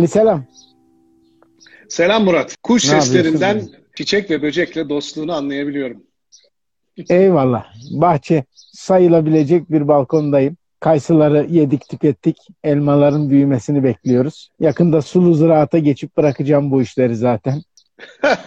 [0.00, 0.44] Ali selam.
[1.88, 2.56] Selam Murat.
[2.62, 3.62] Kuş ne seslerinden
[3.94, 6.02] çiçek ve böcekle dostluğunu anlayabiliyorum.
[7.10, 7.66] Eyvallah.
[7.90, 10.56] Bahçe sayılabilecek bir balkondayım.
[10.80, 12.36] Kayısıları yedik tükettik.
[12.64, 14.50] Elmaların büyümesini bekliyoruz.
[14.60, 17.62] Yakında sulu ziraata geçip bırakacağım bu işleri zaten.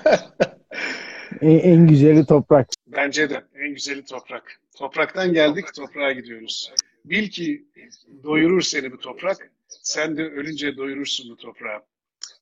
[1.42, 2.68] en, en güzeli toprak.
[2.88, 4.60] Bence de en güzeli toprak.
[4.78, 6.74] Topraktan geldik toprağa gidiyoruz.
[7.06, 7.66] Bil ki
[8.24, 9.53] doyurur seni bu toprak.
[9.68, 11.82] Sen de ölünce doyurursun bu toprağı.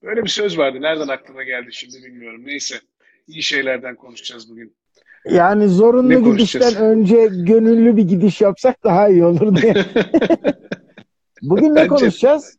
[0.03, 0.81] Böyle bir söz vardı.
[0.81, 2.41] Nereden aklıma geldi şimdi bilmiyorum.
[2.45, 2.75] Neyse.
[3.27, 4.75] İyi şeylerden konuşacağız bugün.
[5.25, 9.73] Yani zorunlu gidişten önce gönüllü bir gidiş yapsak daha iyi olur diye.
[11.41, 12.55] Bugün ne konuşacağız?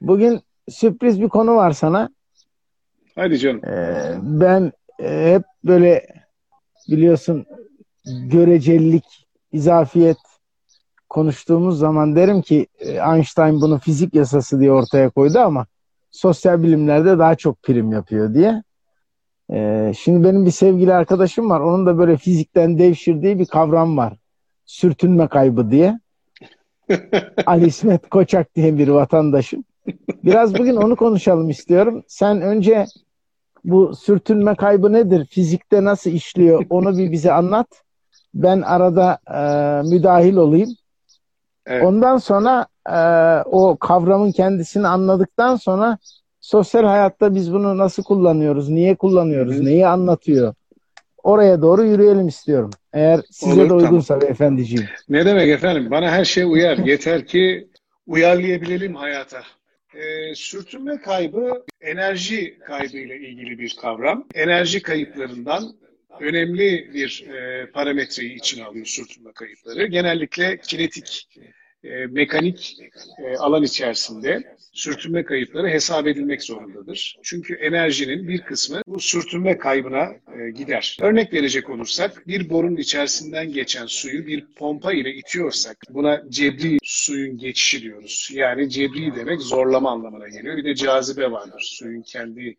[0.00, 2.10] Bugün sürpriz bir konu var sana.
[3.14, 3.64] Hadi canım.
[3.64, 6.06] Ee, ben e, hep böyle
[6.88, 7.46] biliyorsun
[8.04, 10.16] görecelilik, izafiyet
[11.10, 15.66] konuştuğumuz zaman derim ki e, Einstein bunu fizik yasası diye ortaya koydu ama
[16.10, 18.62] sosyal bilimlerde daha çok prim yapıyor diye.
[19.52, 21.60] Ee, şimdi benim bir sevgili arkadaşım var.
[21.60, 24.12] Onun da böyle fizikten devşirdiği bir kavram var.
[24.66, 26.00] Sürtünme kaybı diye.
[27.46, 29.64] Ali İsmet Koçak diye bir vatandaşım.
[30.24, 32.02] Biraz bugün onu konuşalım istiyorum.
[32.08, 32.86] Sen önce
[33.64, 35.24] bu sürtünme kaybı nedir?
[35.24, 36.66] Fizikte nasıl işliyor?
[36.70, 37.82] Onu bir bize anlat.
[38.34, 39.40] Ben arada e,
[39.88, 40.76] müdahil olayım.
[41.66, 41.84] Evet.
[41.84, 42.98] Ondan sonra e,
[43.50, 45.98] o kavramın kendisini anladıktan sonra
[46.40, 49.64] sosyal hayatta biz bunu nasıl kullanıyoruz, niye kullanıyoruz, Hı.
[49.64, 50.54] neyi anlatıyor?
[51.22, 52.70] Oraya doğru yürüyelim istiyorum.
[52.92, 54.32] Eğer size Olur, de uygunsa tamam.
[54.32, 54.88] efendiciğim.
[55.08, 55.90] Ne demek efendim?
[55.90, 56.78] Bana her şey uyar.
[56.84, 57.68] Yeter ki
[58.06, 59.42] uyarlayabilelim hayata.
[59.94, 64.24] E, sürtünme kaybı enerji kaybı ile ilgili bir kavram.
[64.34, 65.62] Enerji kayıplarından
[66.20, 69.86] önemli bir e, parametreyi içine alıyor sürtünme kayıpları.
[69.86, 71.28] Genellikle kinetik
[71.84, 72.76] e, mekanik
[73.24, 77.18] e, alan içerisinde sürtünme kayıpları hesap edilmek zorundadır.
[77.22, 80.04] Çünkü enerjinin bir kısmı bu sürtünme kaybına
[80.38, 80.96] e, gider.
[81.00, 87.38] Örnek verecek olursak bir borunun içerisinden geçen suyu bir pompa ile itiyorsak buna cebri suyun
[87.38, 88.30] geçişi diyoruz.
[88.32, 90.56] Yani cebri demek zorlama anlamına geliyor.
[90.56, 91.62] Bir de cazibe vardır.
[91.78, 92.56] Suyun kendi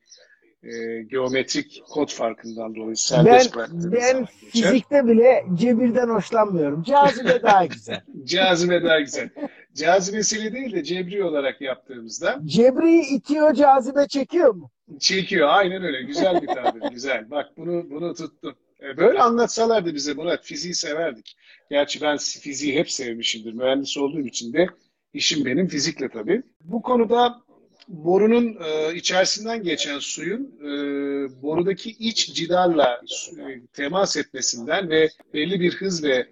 [0.63, 6.83] e, geometrik kod farkından dolayı serbest ben, Ben fizikte bile cebirden hoşlanmıyorum.
[6.83, 8.01] Cazibe daha güzel.
[8.23, 9.29] cazibe daha güzel.
[9.75, 12.39] Cazibesiyle değil de cebri olarak yaptığımızda.
[12.45, 14.71] Cebri itiyor, cazibe çekiyor mu?
[14.99, 16.01] Çekiyor, aynen öyle.
[16.01, 17.31] Güzel bir tabir, güzel.
[17.31, 18.55] Bak bunu bunu tuttum.
[18.83, 21.37] E, böyle anlatsalardı bize Murat, fiziği severdik.
[21.69, 23.53] Gerçi ben fiziği hep sevmişimdir.
[23.53, 24.67] Mühendis olduğum için de
[25.13, 26.43] işim benim fizikle tabii.
[26.61, 27.41] Bu konuda
[27.91, 30.71] borunun e, içerisinden geçen suyun e,
[31.41, 33.01] borudaki iç cidarla
[33.37, 36.27] e, temas etmesinden ve belli bir hız ve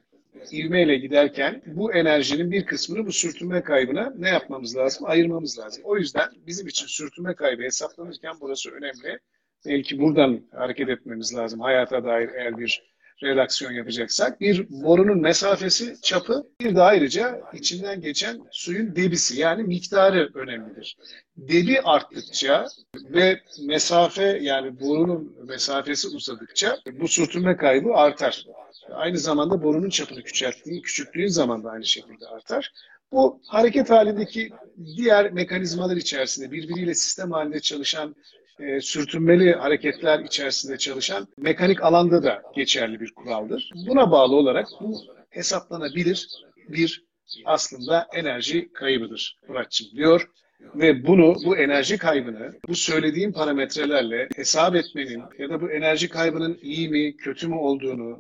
[0.51, 5.05] ivmeyle giderken bu enerjinin bir kısmını bu sürtünme kaybına ne yapmamız lazım?
[5.09, 5.83] Ayırmamız lazım.
[5.85, 9.19] O yüzden bizim için sürtünme kaybı hesaplanırken burası önemli.
[9.65, 11.59] Belki buradan hareket etmemiz lazım.
[11.59, 12.88] Hayata dair eğer bir
[13.23, 20.29] redaksiyon yapacaksak bir borunun mesafesi, çapı, bir de ayrıca içinden geçen suyun debisi yani miktarı
[20.33, 20.97] önemlidir.
[21.37, 28.45] Debi arttıkça ve mesafe yani borunun mesafesi uzadıkça bu sürtünme kaybı artar.
[28.91, 32.71] Aynı zamanda borunun çapını küçülttüğün, küçülttüğün zaman da aynı şekilde artar.
[33.11, 34.49] Bu hareket halindeki
[34.97, 38.15] diğer mekanizmalar içerisinde birbiriyle sistem halinde çalışan
[38.59, 43.71] e, sürtünmeli hareketler içerisinde çalışan mekanik alanda da geçerli bir kuraldır.
[43.87, 46.27] Buna bağlı olarak bu hesaplanabilir
[46.69, 47.03] bir
[47.45, 50.29] aslında enerji kaybıdır Muratçım diyor.
[50.75, 56.59] Ve bunu, bu enerji kaybını bu söylediğim parametrelerle hesap etmenin ya da bu enerji kaybının
[56.61, 58.19] iyi mi, kötü mü olduğunu,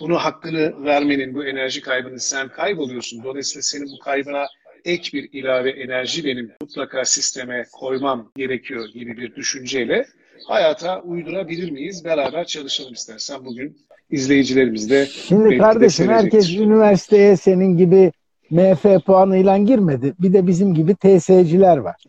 [0.00, 3.24] bunu hakkını vermenin, bu enerji kaybını sen kayboluyorsun.
[3.24, 4.46] Dolayısıyla senin bu kaybına
[4.84, 10.06] ek bir ilave enerji benim mutlaka sisteme koymam gerekiyor gibi bir düşünceyle
[10.46, 12.04] hayata uydurabilir miyiz?
[12.04, 13.76] Beraber çalışalım istersen bugün
[14.10, 18.12] izleyicilerimiz de Şimdi kardeşim herkes üniversiteye senin gibi
[18.50, 20.14] MF puanıyla girmedi.
[20.20, 22.04] Bir de bizim gibi TS'ciler var.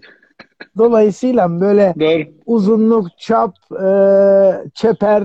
[0.78, 2.24] Dolayısıyla böyle Doğru.
[2.46, 3.90] uzunluk, çap, e,
[4.74, 5.24] çeper,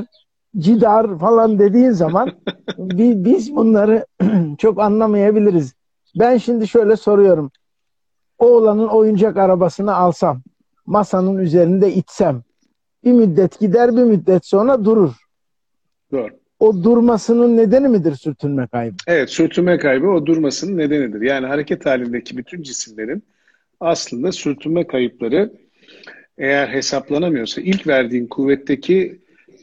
[0.59, 2.33] cidar falan dediğin zaman
[2.79, 4.07] biz bunları
[4.59, 5.80] çok anlamayabiliriz.
[6.19, 7.51] Ben şimdi şöyle soruyorum.
[8.39, 10.43] Oğlanın oyuncak arabasını alsam,
[10.87, 12.43] masanın üzerinde itsem,
[13.05, 15.13] bir müddet gider bir müddet sonra durur.
[16.13, 16.41] Doğru.
[16.61, 18.97] O durmasının nedeni midir sürtünme kaybı?
[19.07, 21.21] Evet, sürtünme kaybı o durmasının nedenidir.
[21.21, 23.23] Yani hareket halindeki bütün cisimlerin
[23.81, 25.53] aslında sürtünme kayıpları
[26.39, 29.21] eğer hesaplanamıyorsa ilk verdiğin kuvvetteki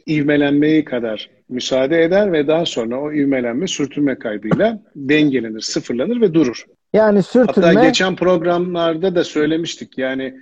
[0.08, 6.64] ivmelenmeyi kadar müsaade eder ve daha sonra o ivmelenme sürtünme kaybıyla dengelenir, sıfırlanır ve durur.
[6.92, 7.66] Yani sürtünme...
[7.66, 10.34] Hatta geçen programlarda da söylemiştik yani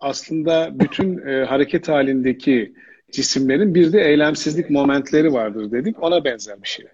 [0.00, 2.72] aslında bütün e, hareket halindeki
[3.12, 6.02] cisimlerin bir de eylemsizlik momentleri vardır dedik.
[6.02, 6.86] Ona benzer bir şey.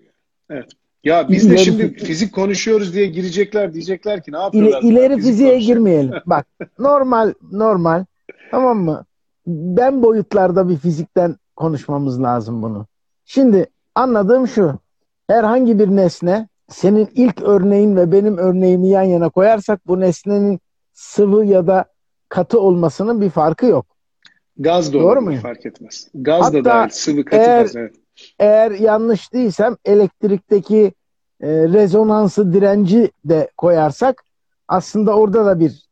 [0.50, 0.68] Evet.
[1.04, 4.82] Ya biz de şimdi fizik konuşuyoruz diye girecekler diyecekler ki ne yapıyorlar?
[4.82, 6.12] İleri, ileri fiziğe girmeyelim.
[6.26, 6.46] Bak
[6.78, 8.04] normal normal
[8.50, 9.04] tamam mı?
[9.46, 12.86] Ben boyutlarda bir fizikten konuşmamız lazım bunu.
[13.24, 14.78] Şimdi anladığım şu.
[15.28, 20.60] Herhangi bir nesne senin ilk örneğin ve benim örneğimi yan yana koyarsak bu nesnenin
[20.92, 21.84] sıvı ya da
[22.28, 23.86] katı olmasının bir farkı yok.
[24.58, 25.36] Gaz da Doğru mu?
[25.36, 26.08] Fark etmez.
[26.14, 27.76] Gaz Hatta da dahil sıvı katı eğer, gaz.
[27.76, 27.94] Evet.
[28.38, 30.92] Eğer yanlış değilsem elektrikteki
[31.40, 34.24] e, rezonansı direnci de koyarsak
[34.68, 35.88] aslında orada da bir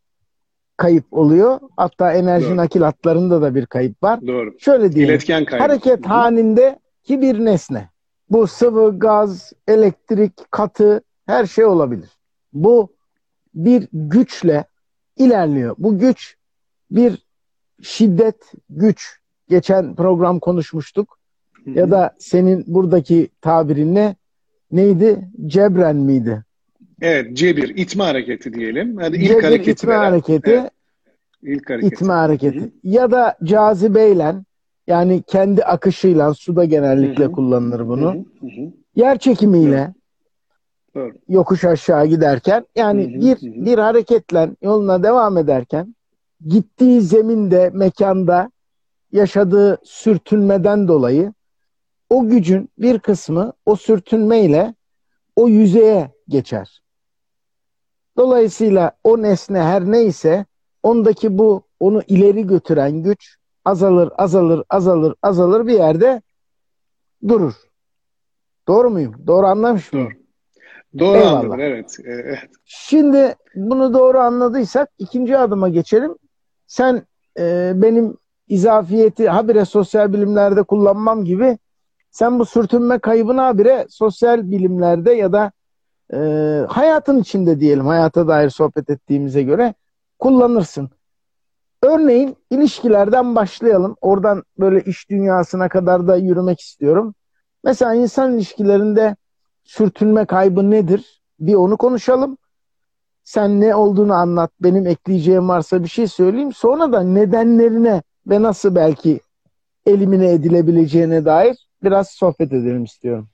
[0.76, 1.60] kayıp oluyor.
[1.76, 2.56] Hatta enerji Doğru.
[2.56, 4.26] nakil hatlarında da bir kayıp var.
[4.26, 4.54] Doğru.
[4.58, 5.14] Şöyle diyelim.
[5.14, 5.62] İletken kaybı.
[5.62, 7.88] Hareket halinde ki bir nesne.
[8.30, 12.10] Bu sıvı, gaz, elektrik, katı her şey olabilir.
[12.52, 12.92] Bu
[13.54, 14.64] bir güçle
[15.16, 15.74] ilerliyor.
[15.78, 16.36] Bu güç
[16.90, 17.26] bir
[17.82, 19.18] şiddet, güç.
[19.48, 21.18] Geçen program konuşmuştuk.
[21.66, 24.16] Ya da senin buradaki tabirinle
[24.70, 25.28] neydi?
[25.46, 26.44] Cebren miydi?
[27.00, 28.96] Evet, cebir, itme hareketi diyelim.
[28.96, 30.10] Hadi ilk cebir, hareketi itme veren.
[30.10, 30.50] hareketi.
[30.50, 30.70] Evet.
[31.42, 31.94] İlk hareketi.
[31.94, 32.60] İtme hareketi.
[32.60, 32.70] Hı-hı.
[32.82, 34.34] Ya da cazibeyle
[34.86, 37.32] yani kendi akışıyla suda genellikle Hı-hı.
[37.32, 38.10] kullanılır bunu.
[38.40, 38.72] Hı-hı.
[38.96, 39.94] Yer çekimiyle
[40.94, 41.12] Doğru.
[41.28, 43.20] yokuş aşağı giderken yani Hı-hı.
[43.20, 43.64] bir Hı-hı.
[43.66, 45.94] bir hareketle yoluna devam ederken
[46.46, 48.50] gittiği zeminde, mekanda
[49.12, 51.32] yaşadığı sürtünmeden dolayı
[52.10, 54.74] o gücün bir kısmı o sürtünmeyle
[55.36, 56.82] o yüzeye geçer.
[58.16, 60.46] Dolayısıyla o nesne her neyse
[60.82, 66.22] ondaki bu onu ileri götüren güç azalır, azalır, azalır, azalır bir yerde
[67.28, 67.54] durur.
[68.68, 69.14] Doğru muyum?
[69.26, 70.12] Doğru anlamış mıyım?
[70.98, 71.14] Doğru.
[71.18, 71.96] Doğru anladım, evet.
[72.04, 72.38] evet.
[72.64, 76.14] Şimdi bunu doğru anladıysak ikinci adıma geçelim.
[76.66, 77.06] Sen
[77.38, 78.16] e, benim
[78.48, 81.58] izafiyeti habire sosyal bilimlerde kullanmam gibi
[82.10, 85.52] sen bu sürtünme kaybını habire sosyal bilimlerde ya da
[86.14, 86.18] e,
[86.68, 89.74] hayatın içinde diyelim hayata dair sohbet ettiğimize göre
[90.18, 90.90] kullanırsın.
[91.82, 93.96] Örneğin ilişkilerden başlayalım.
[94.00, 97.14] Oradan böyle iş dünyasına kadar da yürümek istiyorum.
[97.64, 99.16] Mesela insan ilişkilerinde
[99.64, 101.22] sürtünme kaybı nedir?
[101.40, 102.38] Bir onu konuşalım.
[103.24, 104.50] Sen ne olduğunu anlat.
[104.60, 106.52] Benim ekleyeceğim varsa bir şey söyleyeyim.
[106.52, 109.20] Sonra da nedenlerine ve nasıl belki
[109.86, 113.28] elimine edilebileceğine dair biraz sohbet edelim istiyorum.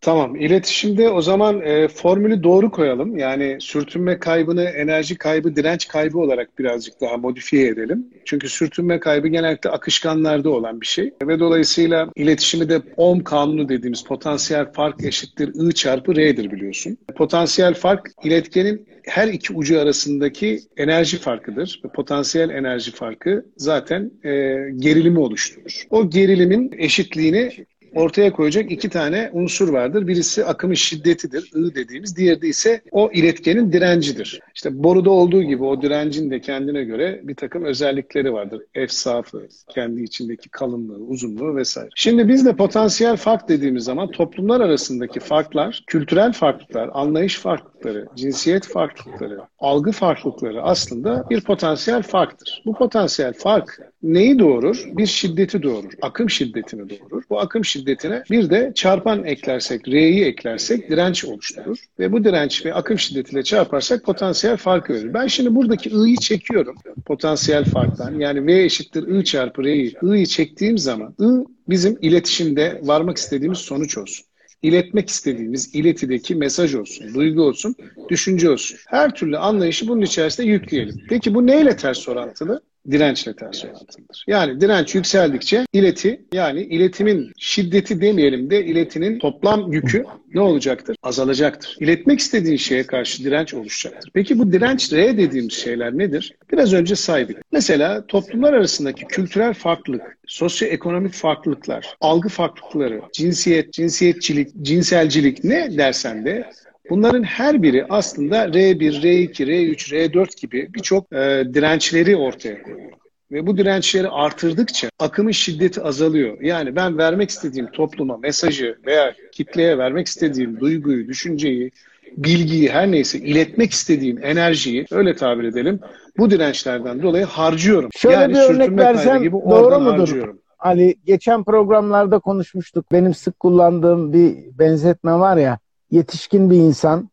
[0.00, 0.36] Tamam.
[0.36, 3.18] İletişimde o zaman e, formülü doğru koyalım.
[3.18, 8.06] Yani sürtünme kaybını enerji kaybı, direnç kaybı olarak birazcık daha modifiye edelim.
[8.24, 11.14] Çünkü sürtünme kaybı genellikle akışkanlarda olan bir şey.
[11.22, 16.98] Ve dolayısıyla iletişimi de Ohm kanunu dediğimiz potansiyel fark eşittir I çarpı R'dir biliyorsun.
[17.16, 21.82] Potansiyel fark iletkenin her iki ucu arasındaki enerji farkıdır.
[21.94, 24.30] Potansiyel enerji farkı zaten e,
[24.76, 25.84] gerilimi oluşturur.
[25.90, 30.06] O gerilimin eşitliğini ortaya koyacak iki tane unsur vardır.
[30.06, 32.16] Birisi akımın şiddetidir, I dediğimiz.
[32.16, 34.40] Diğeri de ise o iletkenin direncidir.
[34.54, 38.62] İşte boruda olduğu gibi o direncin de kendine göre bir takım özellikleri vardır.
[38.74, 41.88] Efsafı, kendi içindeki kalınlığı, uzunluğu vesaire.
[41.94, 48.66] Şimdi biz de potansiyel fark dediğimiz zaman toplumlar arasındaki farklar, kültürel farklılıklar, anlayış farklılıkları, cinsiyet
[48.66, 52.62] farklılıkları, algı farklılıkları aslında bir potansiyel farktır.
[52.66, 54.84] Bu potansiyel fark neyi doğurur?
[54.86, 55.92] Bir şiddeti doğurur.
[56.02, 57.22] Akım şiddetini doğurur.
[57.30, 61.78] Bu akım şiddetine bir de çarpan eklersek, R'yi eklersek direnç oluşturur.
[61.98, 65.14] Ve bu direnç ve akım şiddetiyle çarparsak potansiyel farkı verir.
[65.14, 66.74] Ben şimdi buradaki I'yi çekiyorum
[67.06, 68.20] potansiyel farktan.
[68.20, 69.94] Yani V eşittir I çarpı R'yi.
[70.02, 74.26] I'yi çektiğim zaman I bizim iletişimde varmak istediğimiz sonuç olsun
[74.62, 77.74] iletmek istediğimiz iletideki mesaj olsun, duygu olsun,
[78.08, 78.78] düşünce olsun.
[78.88, 81.00] Her türlü anlayışı bunun içerisinde yükleyelim.
[81.08, 82.62] Peki bu neyle ters orantılı?
[82.90, 84.24] Dirençle ters orantılıdır.
[84.26, 90.96] Yani direnç yükseldikçe ileti yani iletimin şiddeti demeyelim de iletinin toplam yükü ne olacaktır?
[91.02, 91.76] Azalacaktır.
[91.80, 94.10] İletmek istediğin şeye karşı direnç oluşacaktır.
[94.14, 96.36] Peki bu direnç R dediğimiz şeyler nedir?
[96.52, 97.36] Biraz önce saydık.
[97.52, 106.50] Mesela toplumlar arasındaki kültürel farklılık, sosyoekonomik farklılıklar, algı farklılıkları, cinsiyet, cinsiyetçilik, cinselcilik ne dersen de
[106.90, 112.90] Bunların her biri aslında R1, R2, R3, R4 gibi birçok e, dirençleri ortaya koyuyor.
[113.32, 116.40] Ve bu dirençleri artırdıkça akımın şiddeti azalıyor.
[116.40, 121.70] Yani ben vermek istediğim topluma mesajı veya kitleye vermek istediğim duyguyu, düşünceyi,
[122.16, 125.80] bilgiyi her neyse iletmek istediğim enerjiyi öyle tabir edelim
[126.18, 127.90] bu dirençlerden dolayı harcıyorum.
[127.96, 129.98] Şöyle yani bir örnek versem gibi doğru mudur?
[129.98, 130.38] Harcıyorum.
[130.58, 132.92] Ali geçen programlarda konuşmuştuk.
[132.92, 135.58] Benim sık kullandığım bir benzetme var ya
[135.90, 137.10] yetişkin bir insan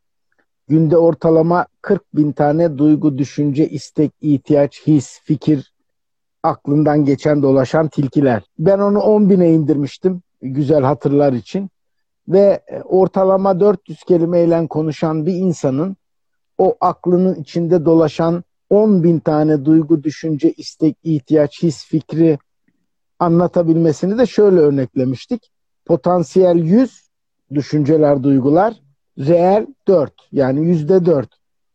[0.68, 5.74] günde ortalama 40 bin tane duygu, düşünce, istek, ihtiyaç, his, fikir
[6.44, 8.44] aklından geçen dolaşan tilkiler.
[8.60, 11.70] Ben onu 10 bine indirmiştim güzel hatırlar için
[12.28, 15.98] ve e, ortalama 400 kelimeyle konuşan bir insanın
[16.58, 22.38] o aklının içinde dolaşan 10 bin tane duygu, düşünce, istek, ihtiyaç, his, fikri
[23.20, 25.52] anlatabilmesini de şöyle örneklemiştik.
[25.86, 27.07] Potansiyel 100
[27.54, 28.74] düşünceler, duygular,
[29.20, 31.30] reel 4 yani yüzde 4.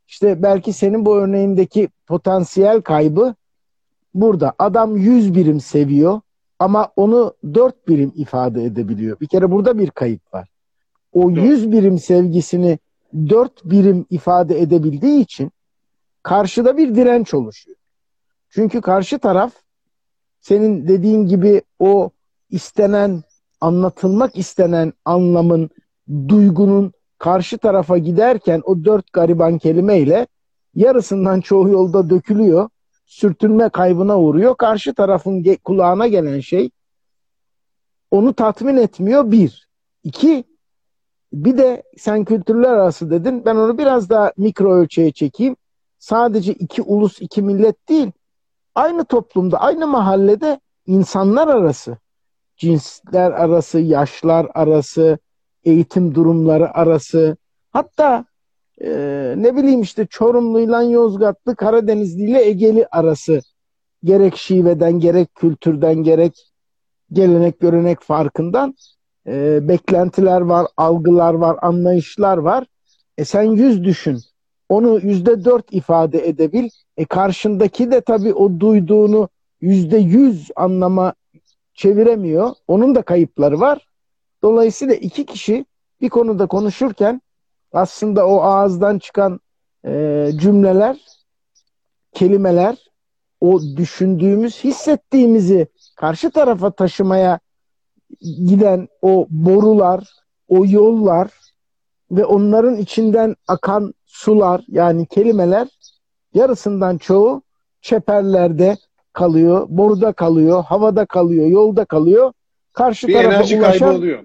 [0.09, 3.35] İşte belki senin bu örneğindeki potansiyel kaybı
[4.15, 4.53] burada.
[4.59, 6.21] Adam 100 birim seviyor
[6.59, 9.21] ama onu 4 birim ifade edebiliyor.
[9.21, 10.49] Bir kere burada bir kayıp var.
[11.13, 12.79] O 100 birim sevgisini
[13.15, 15.53] 4 birim ifade edebildiği için
[16.23, 17.77] karşıda bir direnç oluşuyor.
[18.51, 19.53] Çünkü karşı taraf
[20.41, 22.11] senin dediğin gibi o
[22.51, 23.23] istenen,
[23.63, 25.71] anlatılmak istenen anlamın,
[26.29, 30.27] duygunun karşı tarafa giderken o dört gariban kelimeyle
[30.75, 32.69] yarısından çoğu yolda dökülüyor.
[33.07, 34.57] Sürtünme kaybına uğruyor.
[34.57, 36.71] Karşı tarafın ge- kulağına gelen şey
[38.11, 39.69] onu tatmin etmiyor bir.
[40.05, 40.45] İki,
[41.33, 43.45] bir de sen kültürler arası dedin.
[43.45, 45.57] Ben onu biraz daha mikro ölçeğe çekeyim.
[45.99, 48.13] Sadece iki ulus, iki millet değil.
[48.75, 51.99] Aynı toplumda, aynı mahallede insanlar arası,
[52.63, 55.19] cinsler arası, yaşlar arası,
[55.65, 57.37] eğitim durumları arası,
[57.71, 58.25] hatta
[58.81, 58.91] e,
[59.37, 63.41] ne bileyim işte Çorumluyla Yozgatlı, Karadenizli ile Egeli arası
[64.05, 66.53] gerek şiveden, gerek kültürden, gerek
[67.13, 68.75] gelenek görenek farkından
[69.27, 72.67] e, beklentiler var, algılar var, anlayışlar var.
[73.19, 74.19] E sen yüz düşün.
[74.69, 76.69] Onu yüzde dört ifade edebil.
[76.97, 79.29] E karşındaki de tabii o duyduğunu
[79.61, 81.15] yüzde yüz anlama
[81.83, 82.51] çeviremiyor.
[82.69, 83.87] Onun da kayıpları var.
[84.43, 85.65] Dolayısıyla iki kişi
[86.01, 87.23] bir konuda konuşurken
[87.73, 89.41] aslında o ağızdan çıkan
[89.87, 90.97] e, cümleler,
[92.13, 92.91] kelimeler,
[93.41, 97.41] o düşündüğümüz, hissettiğimizi karşı tarafa taşımaya
[98.21, 100.09] giden o borular,
[100.49, 101.31] o yollar
[102.11, 105.69] ve onların içinden akan sular yani kelimeler
[106.35, 107.43] yarısından çoğu
[107.81, 108.77] çeperlerde
[109.13, 112.33] kalıyor, boruda kalıyor, havada kalıyor, yolda kalıyor.
[112.73, 114.25] Karşı bir tarafa enerji ulaşan, kaybı oluyor.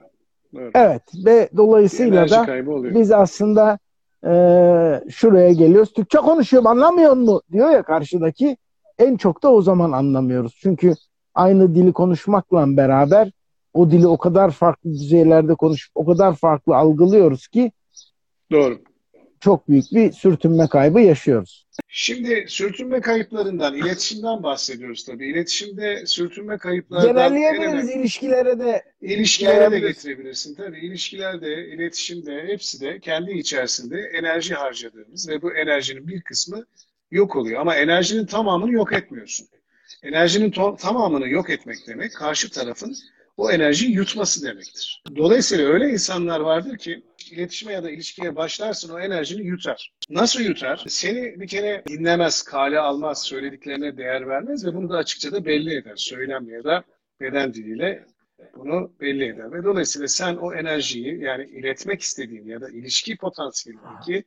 [0.58, 0.72] Evet.
[0.76, 2.48] evet ve dolayısıyla da
[2.96, 3.80] biz aslında
[4.24, 4.32] e,
[5.10, 5.94] şuraya geliyoruz.
[5.94, 8.58] Türkçe konuşuyorum anlamıyor mu diyor ya karşıdaki.
[9.00, 10.58] En çok da o zaman anlamıyoruz.
[10.62, 10.94] Çünkü
[11.36, 13.32] aynı dili konuşmakla beraber
[13.74, 17.72] o dili o kadar farklı düzeylerde konuşup o kadar farklı algılıyoruz ki
[18.52, 18.80] Doğru.
[19.42, 21.68] Çok büyük bir sürtünme kaybı yaşıyoruz.
[21.88, 25.28] Şimdi sürtünme kayıplarından, iletişimden bahsediyoruz tabii.
[25.28, 27.34] İletişimde sürtünme kayıplarından...
[27.34, 28.84] Genelleyebiliriz ilişkilere de.
[29.02, 30.56] İlişkilere de getirebilirsin.
[30.56, 36.66] Tabii ilişkilerde, iletişimde, hepsi de kendi içerisinde enerji harcadığımız ve bu enerjinin bir kısmı
[37.12, 37.62] yok oluyor.
[37.62, 39.48] Ama enerjinin tamamını yok etmiyorsun.
[40.04, 42.96] Enerjinin tamamını yok etmek demek karşı tarafın
[43.38, 45.04] o enerjiyi yutması demektir.
[45.16, 49.94] Dolayısıyla öyle insanlar vardır ki iletişime ya da ilişkiye başlarsın o enerjini yutar.
[50.10, 50.84] Nasıl yutar?
[50.88, 55.76] Seni bir kere dinlemez, kale almaz, söylediklerine değer vermez ve bunu da açıkça da belli
[55.76, 55.96] eder.
[55.96, 56.84] Söylemle ya da
[57.22, 58.06] beden diliyle
[58.56, 59.52] bunu belli eder.
[59.52, 64.24] Ve dolayısıyla sen o enerjiyi yani iletmek istediğin ya da ilişki potansiyelindeki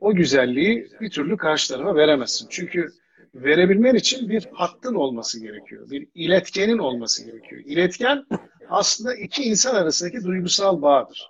[0.00, 2.46] o güzelliği bir türlü karşı tarafa veremezsin.
[2.50, 2.88] Çünkü
[3.34, 5.90] verebilmen için bir hattın olması gerekiyor.
[5.90, 7.62] Bir iletkenin olması gerekiyor.
[7.64, 8.24] İletken
[8.68, 11.28] aslında iki insan arasındaki duygusal bağdır.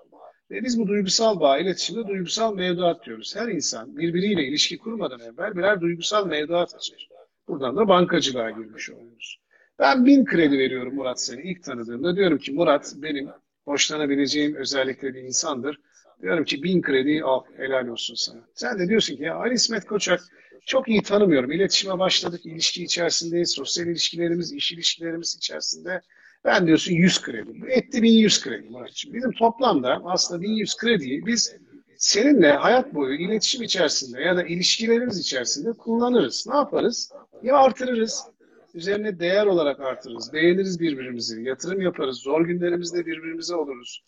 [0.51, 3.37] Ve biz bu duygusal bağ iletişimde duygusal mevduat diyoruz.
[3.37, 7.09] Her insan birbiriyle ilişki kurmadan evvel birer duygusal mevduat açar.
[7.49, 9.41] Buradan da bankacılığa girmiş oluyoruz.
[9.79, 12.17] Ben bin kredi veriyorum Murat seni ilk tanıdığımda.
[12.17, 13.29] Diyorum ki Murat benim
[13.65, 15.81] hoşlanabileceğim özellikle bir insandır.
[16.23, 18.41] Diyorum ki bin kredi al helal olsun sana.
[18.55, 20.21] Sen de diyorsun ki ya Ali İsmet Koçak
[20.67, 21.53] çok iyi tanımıyorum.
[21.53, 26.03] İletişime başladık, ilişki içerisindeyiz, sosyal ilişkilerimiz, iş ilişkilerimiz içerisinde.
[26.45, 27.51] Ben diyorsun 100 kredi.
[27.69, 29.15] Etti 1100 kredi Muratçığım.
[29.15, 31.57] Bizim toplamda aslında 1100 krediyi biz
[31.97, 36.47] seninle hayat boyu iletişim içerisinde ya da ilişkilerimiz içerisinde kullanırız.
[36.49, 37.13] Ne yaparız?
[37.43, 38.25] Ya artırırız,
[38.75, 44.05] üzerine değer olarak artırırız, beğeniriz birbirimizi, yatırım yaparız, zor günlerimizde birbirimize oluruz,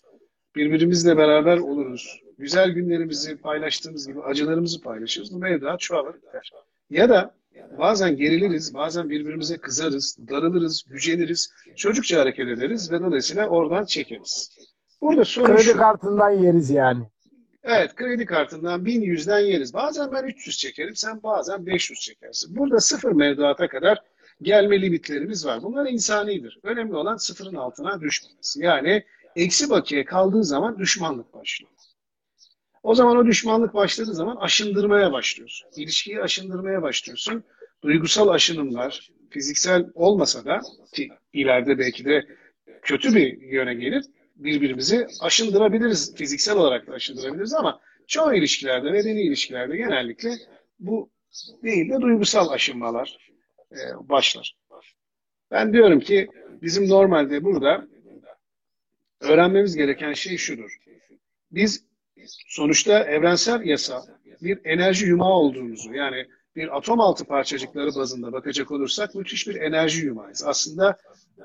[0.57, 2.21] birbirimizle beraber oluruz.
[2.39, 5.35] Güzel günlerimizi paylaştığımız gibi acılarımızı paylaşırız.
[5.35, 6.17] Bu mevduat çoğalır.
[6.91, 7.35] Ya da
[7.79, 14.51] bazen geriliriz, bazen birbirimize kızarız, darılırız, güceniriz, çocukça hareket ederiz ve dolayısıyla oradan çekeriz.
[15.01, 15.77] Burada sorun Kredi şu.
[15.77, 17.05] kartından yeriz yani.
[17.63, 19.75] Evet, kredi kartından 1100'den yeriz.
[19.75, 22.57] Bazen ben 300 çekerim, sen bazen 500 çekersin.
[22.57, 23.99] Burada sıfır mevduata kadar
[24.43, 25.63] gelme limitlerimiz var.
[25.63, 26.59] Bunlar insanidir.
[26.63, 28.65] Önemli olan sıfırın altına düşmemesi.
[28.65, 29.05] Yani
[29.37, 31.73] eksi bakiye kaldığı zaman düşmanlık başlıyor.
[32.83, 35.69] O zaman o düşmanlık başladığı zaman aşındırmaya başlıyorsun.
[35.77, 37.45] İlişkiyi aşındırmaya başlıyorsun.
[37.83, 40.61] Duygusal aşınımlar, fiziksel olmasa da
[40.95, 42.27] ki ileride belki de
[42.83, 44.05] kötü bir yöne gelir
[44.37, 46.15] birbirimizi aşındırabiliriz.
[46.15, 50.31] Fiziksel olarak da aşındırabiliriz ama çoğu ilişkilerde, medeni ilişkilerde genellikle
[50.79, 51.11] bu
[51.63, 53.31] değil de duygusal aşınmalar
[53.73, 54.57] e, başlar.
[55.51, 56.29] Ben diyorum ki
[56.63, 57.87] bizim normalde burada
[59.21, 60.79] öğrenmemiz gereken şey şudur.
[61.51, 61.90] Biz
[62.49, 64.03] sonuçta evrensel yasa
[64.43, 70.07] bir enerji yumağı olduğumuzu yani bir atom altı parçacıkları bazında bakacak olursak müthiş bir enerji
[70.07, 70.45] yumağıyız.
[70.47, 70.97] Aslında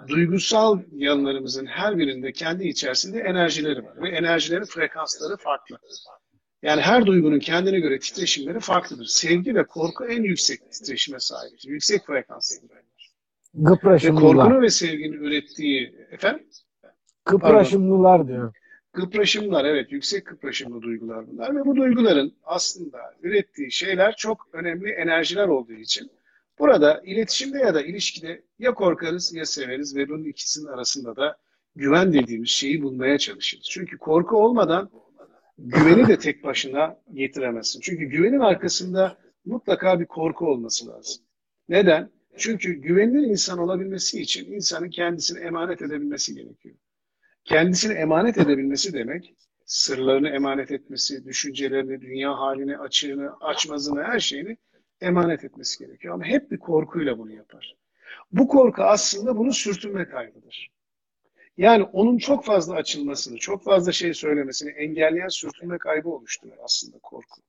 [0.07, 5.77] duygusal yanlarımızın her birinde kendi içerisinde enerjileri var ve enerjilerin frekansları farklı.
[6.63, 9.05] Yani her duygunun kendine göre titreşimleri farklıdır.
[9.05, 11.69] Sevgi ve korku en yüksek titreşime sahiptir.
[11.69, 12.77] Yüksek frekanslıdır.
[13.53, 14.35] Gıpraşımlılar.
[14.35, 16.47] Ve korkunun ve sevginin ürettiği efendim?
[17.25, 18.53] Gıpraşımlılar diyor.
[18.95, 25.47] Kıpraşımlar evet yüksek kıpraşımlı duygular bunlar ve bu duyguların aslında ürettiği şeyler çok önemli enerjiler
[25.47, 26.11] olduğu için
[26.59, 31.37] burada iletişimde ya da ilişkide ya korkarız ya severiz ve bunun ikisinin arasında da
[31.75, 33.67] güven dediğimiz şeyi bulmaya çalışırız.
[33.69, 34.89] Çünkü korku olmadan
[35.57, 37.79] güveni de tek başına getiremezsin.
[37.81, 41.23] Çünkü güvenin arkasında mutlaka bir korku olması lazım.
[41.69, 42.09] Neden?
[42.37, 46.75] Çünkü güvenilir insan olabilmesi için insanın kendisini emanet edebilmesi gerekiyor
[47.45, 49.33] kendisini emanet edebilmesi demek,
[49.65, 54.57] sırlarını emanet etmesi, düşüncelerini, dünya halini, açığını, açmazını, her şeyini
[55.01, 56.13] emanet etmesi gerekiyor.
[56.13, 57.75] Ama hep bir korkuyla bunu yapar.
[58.31, 60.71] Bu korku aslında bunu sürtünme kaybıdır.
[61.57, 67.41] Yani onun çok fazla açılmasını, çok fazla şey söylemesini engelleyen sürtünme kaybı oluşturuyor aslında korku.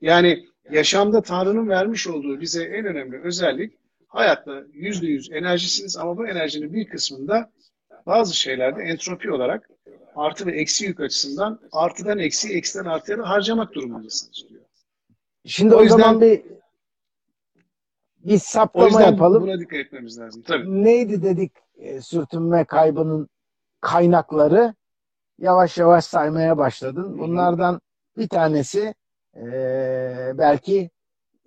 [0.00, 3.72] Yani yaşamda Tanrı'nın vermiş olduğu bize en önemli özellik
[4.08, 7.52] hayatta yüzde yüz enerjisiniz ama bu enerjinin bir kısmında
[8.08, 9.70] bazı şeylerde entropi olarak
[10.16, 14.62] artı ve eksi yük açısından artıdan eksi, eksiden artıya harcamak durumundasınız diyor.
[15.44, 16.42] Şimdi o, o yüzden, zaman bir
[18.18, 19.42] bir saptama o yüzden yapalım.
[19.42, 20.42] Buna dikkat etmemiz lazım.
[20.42, 20.84] Tabii.
[20.84, 23.28] Neydi dedik e, sürtünme kaybının
[23.80, 24.74] kaynakları?
[25.38, 27.18] Yavaş yavaş saymaya başladın.
[27.18, 27.80] Bunlardan
[28.16, 28.94] bir tanesi
[29.36, 29.42] e,
[30.34, 30.90] belki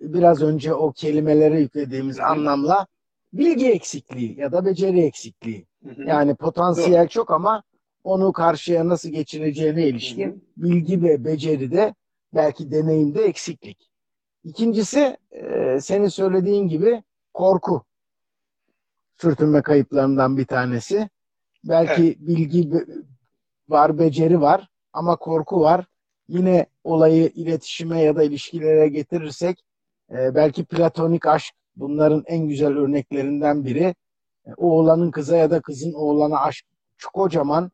[0.00, 2.86] biraz önce o kelimelere yüklediğimiz anlamla
[3.32, 5.66] bilgi eksikliği ya da beceri eksikliği.
[6.06, 7.62] Yani potansiyel çok ama
[8.04, 11.94] onu karşıya nasıl geçireceğine ilişkin bilgi ve beceri de
[12.34, 13.90] belki deneyimde eksiklik.
[14.44, 17.02] İkincisi e, senin söylediğin gibi
[17.34, 17.84] korku.
[19.20, 21.08] Sürtünme kayıplarından bir tanesi.
[21.64, 22.18] Belki evet.
[22.20, 22.70] bilgi
[23.68, 25.86] var, beceri var ama korku var.
[26.28, 29.64] Yine olayı iletişime ya da ilişkilere getirirsek
[30.10, 33.94] e, belki platonik aşk bunların en güzel örneklerinden biri.
[34.46, 36.66] E, oğlanın kıza ya da kızın oğlana aşk
[37.14, 37.70] kocaman.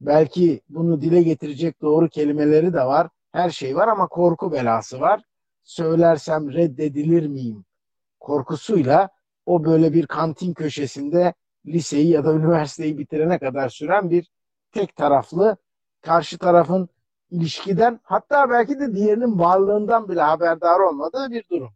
[0.00, 3.08] Belki bunu dile getirecek doğru kelimeleri de var.
[3.32, 5.22] Her şey var ama korku belası var.
[5.64, 7.64] Söylersem reddedilir miyim?
[8.20, 9.08] Korkusuyla
[9.46, 11.34] o böyle bir kantin köşesinde
[11.66, 14.30] liseyi ya da üniversiteyi bitirene kadar süren bir
[14.72, 15.56] tek taraflı
[16.02, 16.88] karşı tarafın
[17.30, 21.70] ilişkiden hatta belki de diğerinin varlığından bile haberdar olmadığı bir durum.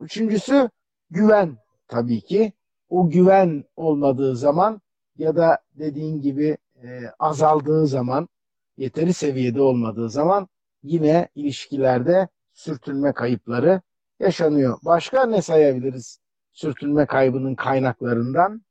[0.00, 0.70] Üçüncüsü
[1.14, 2.52] güven tabii ki
[2.88, 4.80] o güven olmadığı zaman
[5.18, 8.28] ya da dediğin gibi e, azaldığı zaman,
[8.76, 10.48] yeteri seviyede olmadığı zaman
[10.82, 13.80] yine ilişkilerde sürtünme kayıpları
[14.20, 14.78] yaşanıyor.
[14.84, 16.18] Başka ne sayabiliriz
[16.52, 18.62] sürtünme kaybının kaynaklarından?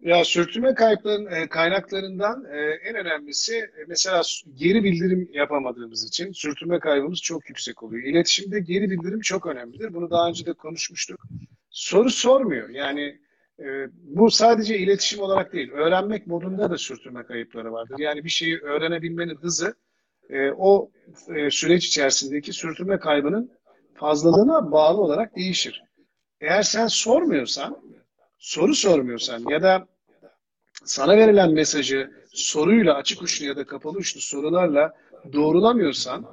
[0.00, 2.58] Ya sürtünme kayıpların e, kaynaklarından e,
[2.88, 4.22] en önemlisi e, mesela
[4.54, 8.04] geri bildirim yapamadığımız için sürtünme kaybımız çok yüksek oluyor.
[8.04, 9.94] İletişimde geri bildirim çok önemlidir.
[9.94, 11.20] Bunu daha önce de konuşmuştuk.
[11.70, 12.68] Soru sormuyor.
[12.68, 13.18] Yani
[13.60, 17.98] ee, bu sadece iletişim olarak değil, öğrenmek modunda da sürtünme kayıpları vardır.
[17.98, 19.74] Yani bir şeyi öğrenebilmenin hızı
[20.30, 20.90] e, o
[21.34, 23.50] e, süreç içerisindeki sürtünme kaybının
[23.94, 25.82] fazlalığına bağlı olarak değişir.
[26.40, 27.78] Eğer sen sormuyorsan,
[28.38, 29.86] soru sormuyorsan ya da
[30.84, 34.94] sana verilen mesajı soruyla açık uçlu ya da kapalı uçlu sorularla
[35.32, 36.26] doğrulamıyorsan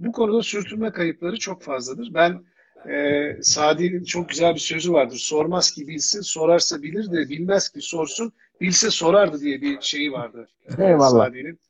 [0.00, 2.14] bu konuda sürtünme kayıpları çok fazladır.
[2.14, 2.44] Ben
[2.90, 5.16] e, Sadi'nin çok güzel bir sözü vardır.
[5.16, 10.48] Sormaz ki bilsin, sorarsa bilir de bilmez ki sorsun, bilse sorardı diye bir şeyi vardı.
[10.78, 11.26] Eyvallah.
[11.26, 11.60] Sadi'nin.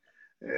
[0.42, 0.50] E,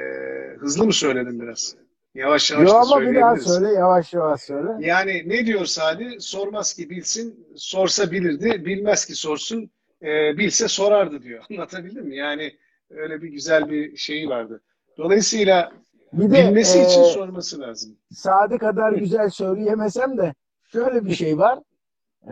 [0.60, 1.76] hızlı mı söyledim biraz?
[2.14, 4.68] Yavaş yavaş Yo, ama bir daha söyle, yavaş yavaş söyle.
[4.80, 6.16] Yani ne diyor Sadi?
[6.20, 9.70] Sormaz ki bilsin, sorsa bilirdi, bilmez ki sorsun,
[10.02, 11.44] e, bilse sorardı diyor.
[11.50, 12.16] Anlatabildim mi?
[12.16, 12.52] Yani
[12.90, 14.62] öyle bir güzel bir şeyi vardı.
[14.98, 15.72] Dolayısıyla
[16.12, 17.96] bir de, bilmesi e, için sorması lazım.
[18.12, 20.34] Sadi kadar güzel söyleyemesem de
[20.72, 21.58] şöyle bir şey var.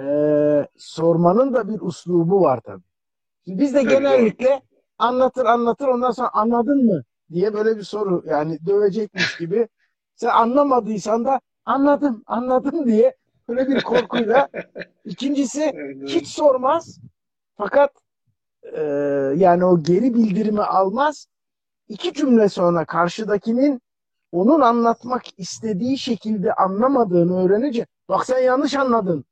[0.00, 2.82] Ee, sormanın da bir uslubu var tabii.
[3.46, 4.62] biz de genellikle
[4.98, 9.68] anlatır anlatır ondan sonra anladın mı diye böyle bir soru yani dövecekmiş gibi.
[10.14, 13.16] Sen anlamadıysan da anladım anladım diye
[13.48, 14.48] Böyle bir korkuyla.
[15.04, 15.72] İkincisi
[16.06, 17.00] hiç sormaz.
[17.56, 17.92] Fakat
[18.62, 18.82] e,
[19.36, 21.26] yani o geri bildirimi almaz.
[21.88, 23.82] İki cümle sonra karşıdakinin
[24.32, 29.24] onun anlatmak istediği şekilde anlamadığını öğrenince bak sen yanlış anladın.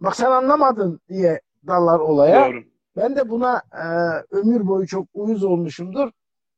[0.00, 2.46] Bak sen anlamadın diye dalar olaya.
[2.48, 2.64] Doğru.
[2.96, 3.86] Ben de buna e,
[4.36, 6.10] ömür boyu çok uyuz olmuşumdur.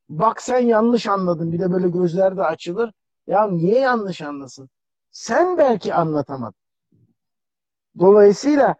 [0.08, 1.52] Bak sen yanlış anladın.
[1.52, 2.92] Bir de böyle gözler de açılır.
[3.26, 4.70] Ya niye yanlış anlasın?
[5.10, 6.54] Sen belki anlatamadın.
[7.98, 8.74] Dolayısıyla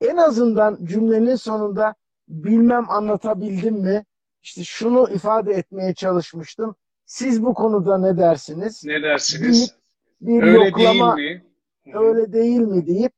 [0.00, 1.94] en azından cümlenin sonunda
[2.28, 4.04] bilmem anlatabildim mi?
[4.42, 6.76] İşte şunu ifade etmeye çalışmıştım.
[7.06, 8.84] Siz bu konuda ne dersiniz?
[8.84, 9.74] Ne dersiniz?
[10.20, 11.49] bir öyle yoklama, değil mi?
[11.94, 13.12] Öyle değil mi deyip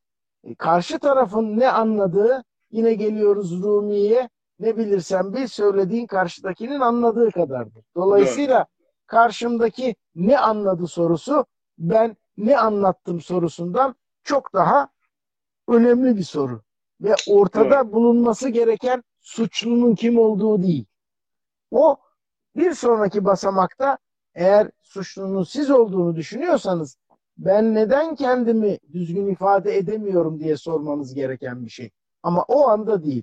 [0.44, 4.29] e, karşı tarafın ne anladığı yine geliyoruz Rumi'ye
[4.61, 7.85] ne bilirsen bir söylediğin karşıdakinin anladığı kadardır.
[7.96, 8.66] Dolayısıyla
[9.07, 11.46] karşımdaki ne anladı sorusu
[11.79, 13.94] ben ne anlattım sorusundan
[14.25, 14.88] çok daha
[15.68, 16.62] önemli bir soru.
[17.01, 17.92] Ve ortada Doğru.
[17.92, 20.87] bulunması gereken suçlunun kim olduğu değil.
[21.70, 21.96] O
[22.57, 23.98] bir sonraki basamakta
[24.35, 26.96] eğer suçlunun siz olduğunu düşünüyorsanız
[27.44, 31.90] ben neden kendimi düzgün ifade edemiyorum diye sormanız gereken bir şey.
[32.22, 33.22] Ama o anda değil.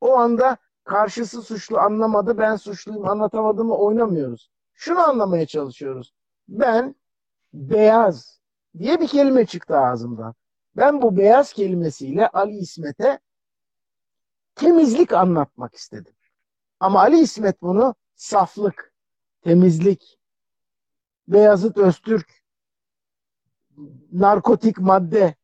[0.00, 4.50] O anda karşısı suçlu anlamadı, ben suçluyum anlatamadığımı oynamıyoruz.
[4.74, 6.14] Şunu anlamaya çalışıyoruz.
[6.48, 6.94] Ben
[7.52, 8.40] beyaz
[8.78, 10.34] diye bir kelime çıktı ağzımdan.
[10.76, 13.18] Ben bu beyaz kelimesiyle Ali İsmet'e
[14.54, 16.14] temizlik anlatmak istedim.
[16.80, 18.92] Ama Ali İsmet bunu saflık,
[19.42, 20.18] temizlik,
[21.28, 22.45] Beyazıt Öztürk,
[24.12, 25.34] narkotik madde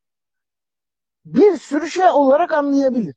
[1.24, 3.14] bir sürü şey olarak anlayabilir.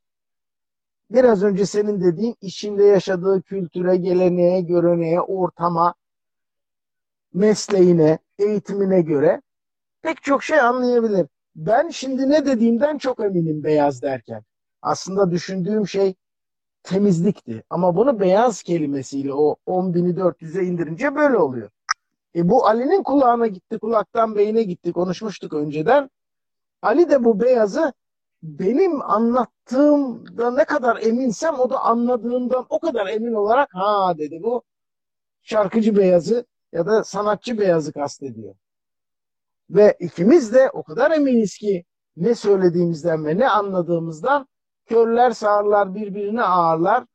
[1.12, 5.94] Biraz önce senin dediğin içinde yaşadığı kültüre, geleneğe, göreneğe, ortama,
[7.34, 9.42] mesleğine, eğitimine göre
[10.02, 11.28] pek çok şey anlayabilir.
[11.56, 14.44] Ben şimdi ne dediğimden çok eminim beyaz derken.
[14.82, 16.16] Aslında düşündüğüm şey
[16.84, 17.64] temizlikti.
[17.70, 21.70] Ama bunu beyaz kelimesiyle o 10.400'e indirince böyle oluyor.
[22.36, 24.94] E bu Ali'nin kulağına gitti, kulaktan beyine gitti.
[24.94, 26.10] Konuşmuştuk önceden.
[26.82, 27.94] Ali de bu beyazı
[28.44, 34.64] benim anlattığımda ne kadar eminsem o da anladığından o kadar emin olarak ha dedi bu
[35.42, 38.56] şarkıcı beyazı ya da sanatçı beyazı kastediyor.
[39.70, 41.86] Ve ikimiz de o kadar eminiz ki
[42.18, 44.48] ne söylediğimizden ve ne anladığımızdan
[44.86, 47.06] körler sağırlar birbirine ağırlar.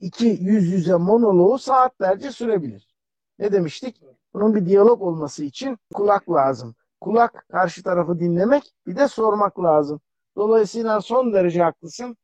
[0.00, 2.94] İki yüz yüze monoloğu saatlerce sürebilir.
[3.38, 4.00] Ne demiştik?
[4.34, 6.74] Bunun bir diyalog olması için kulak lazım.
[7.00, 10.00] Kulak karşı tarafı dinlemek bir de sormak lazım.
[10.36, 12.16] Dolayısıyla son derece haklısın.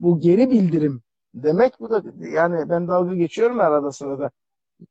[0.00, 1.02] Bu geri bildirim
[1.34, 4.30] demek bu da yani ben dalga geçiyorum arada sırada.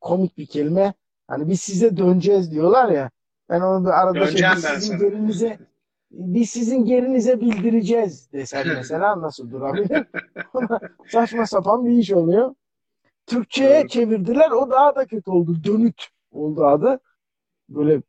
[0.02, 0.94] Komik bir kelime.
[1.28, 3.10] Hani biz size döneceğiz diyorlar ya.
[3.50, 5.60] Ben onu bir arada şey, biz sizin gerinize
[6.12, 10.06] biz sizin gerinize bildireceğiz desen mesela nasıl durabilir?
[11.12, 12.56] Saçma sapan bir iş oluyor.
[13.26, 13.90] Türkçe'ye evet.
[13.90, 15.64] çevirdiler o daha da kötü oldu.
[15.64, 17.00] Dönüt oldu adı.
[17.70, 18.02] Böyle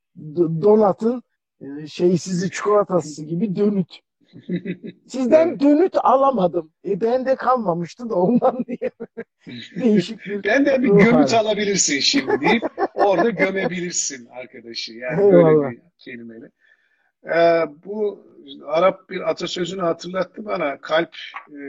[0.62, 1.22] donatın
[1.60, 4.00] e, şeysizi çikolatası gibi dönüt.
[5.06, 6.72] Sizden dönüt alamadım.
[6.84, 8.90] E ben de kalmamıştı da ondan diye.
[9.76, 12.62] Değişik bir Ben de bir gömüt alabilirsin şimdi deyip
[12.94, 14.92] orada gömebilirsin arkadaşı.
[14.92, 15.44] Yani Eyvallah.
[15.44, 16.50] böyle bir kelimeyle.
[17.26, 18.26] Ee, bu
[18.66, 20.78] Arap bir atasözünü hatırlattı bana.
[20.80, 21.16] Kalp
[21.48, 21.60] e,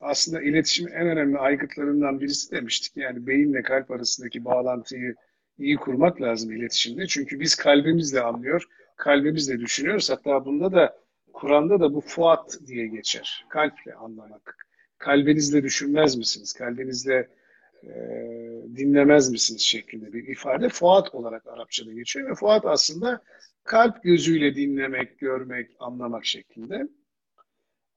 [0.00, 2.96] aslında iletişimin en önemli aygıtlarından birisi demiştik.
[2.96, 5.14] Yani beyinle kalp arasındaki bağlantıyı
[5.58, 7.06] iyi kurmak lazım iletişimde.
[7.06, 8.64] Çünkü biz kalbimizle anlıyor,
[8.96, 10.10] kalbimizle düşünüyoruz.
[10.10, 10.98] Hatta bunda da
[11.32, 13.46] Kur'an'da da bu fuat diye geçer.
[13.48, 14.56] Kalple anlamak.
[14.98, 16.52] Kalbinizle düşünmez misiniz?
[16.52, 17.28] Kalbinizle
[17.84, 17.90] e,
[18.76, 23.22] dinlemez misiniz şeklinde bir ifade fuat olarak Arapçada geçiyor ve fuat aslında
[23.64, 26.88] kalp gözüyle dinlemek, görmek, anlamak şeklinde.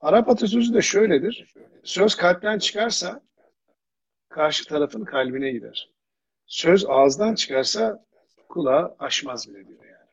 [0.02, 1.54] Arap atasözü de şöyledir.
[1.84, 3.22] Söz kalpten çıkarsa
[4.30, 5.90] karşı tarafın kalbine gider.
[6.50, 8.06] Söz ağızdan çıkarsa
[8.50, 10.10] kulağı aşmaz bile diyor yani.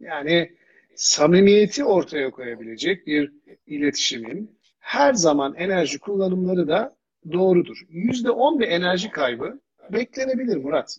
[0.00, 0.52] Yani
[0.94, 3.32] samimiyeti ortaya koyabilecek bir
[3.66, 6.96] iletişimin her zaman enerji kullanımları da
[7.32, 7.76] doğrudur.
[7.88, 9.60] Yüzde on bir enerji kaybı
[9.92, 10.98] beklenebilir Murat.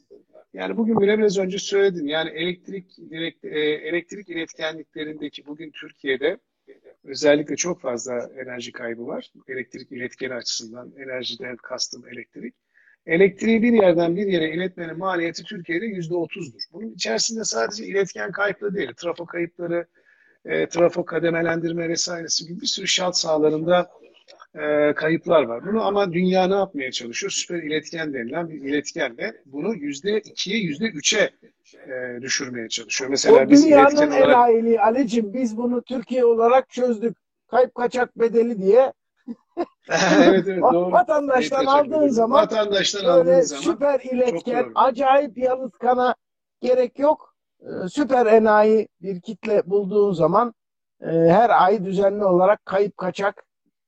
[0.53, 2.07] Yani bugün bile biraz önce söyledim.
[2.07, 2.99] Yani elektrik
[3.43, 6.37] e, elektrik iletkenliklerindeki bugün Türkiye'de
[7.03, 9.31] özellikle çok fazla enerji kaybı var.
[9.47, 12.55] Elektrik iletkeni açısından enerjiden kastım elektrik.
[13.05, 16.61] Elektriği bir yerden bir yere iletmenin maliyeti Türkiye'de yüzde otuzdur.
[16.73, 19.85] Bunun içerisinde sadece iletken kayıpları değil, trafo kayıpları,
[20.45, 23.89] e, trafo kademelendirme vesairesi gibi bir sürü şalt sahalarında
[24.55, 25.65] e, kayıplar var.
[25.65, 27.31] Bunu ama dünya ne yapmaya çalışıyor?
[27.31, 31.29] Süper iletken denilen bir iletkenle bunu yüzde ikiye, yüzde üçe
[31.87, 33.09] e, düşürmeye çalışıyor.
[33.09, 34.79] Mesela o biz dünyanın iletken olarak...
[34.79, 37.17] Ali'cim biz bunu Türkiye olarak çözdük.
[37.47, 38.93] Kayıp kaçak bedeli diye
[39.89, 40.91] evet evet doğru.
[40.91, 46.15] Vatandaştan aldığın zaman vatandaştan böyle aldığın zaman süper iletken, acayip yalıtkana
[46.61, 47.35] gerek yok.
[47.61, 50.53] Ee, Süper enayi bir kitle bulduğun zaman
[51.01, 53.43] e, her ay düzenli olarak kayıp kaçak,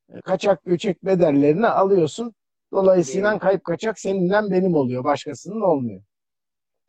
[0.10, 2.34] e, kaçak göçek bedellerini alıyorsun.
[2.74, 3.40] Dolayısıyla Doğru.
[3.40, 5.04] kayıp kaçak seninle benim oluyor.
[5.04, 6.02] Başkasının olmuyor.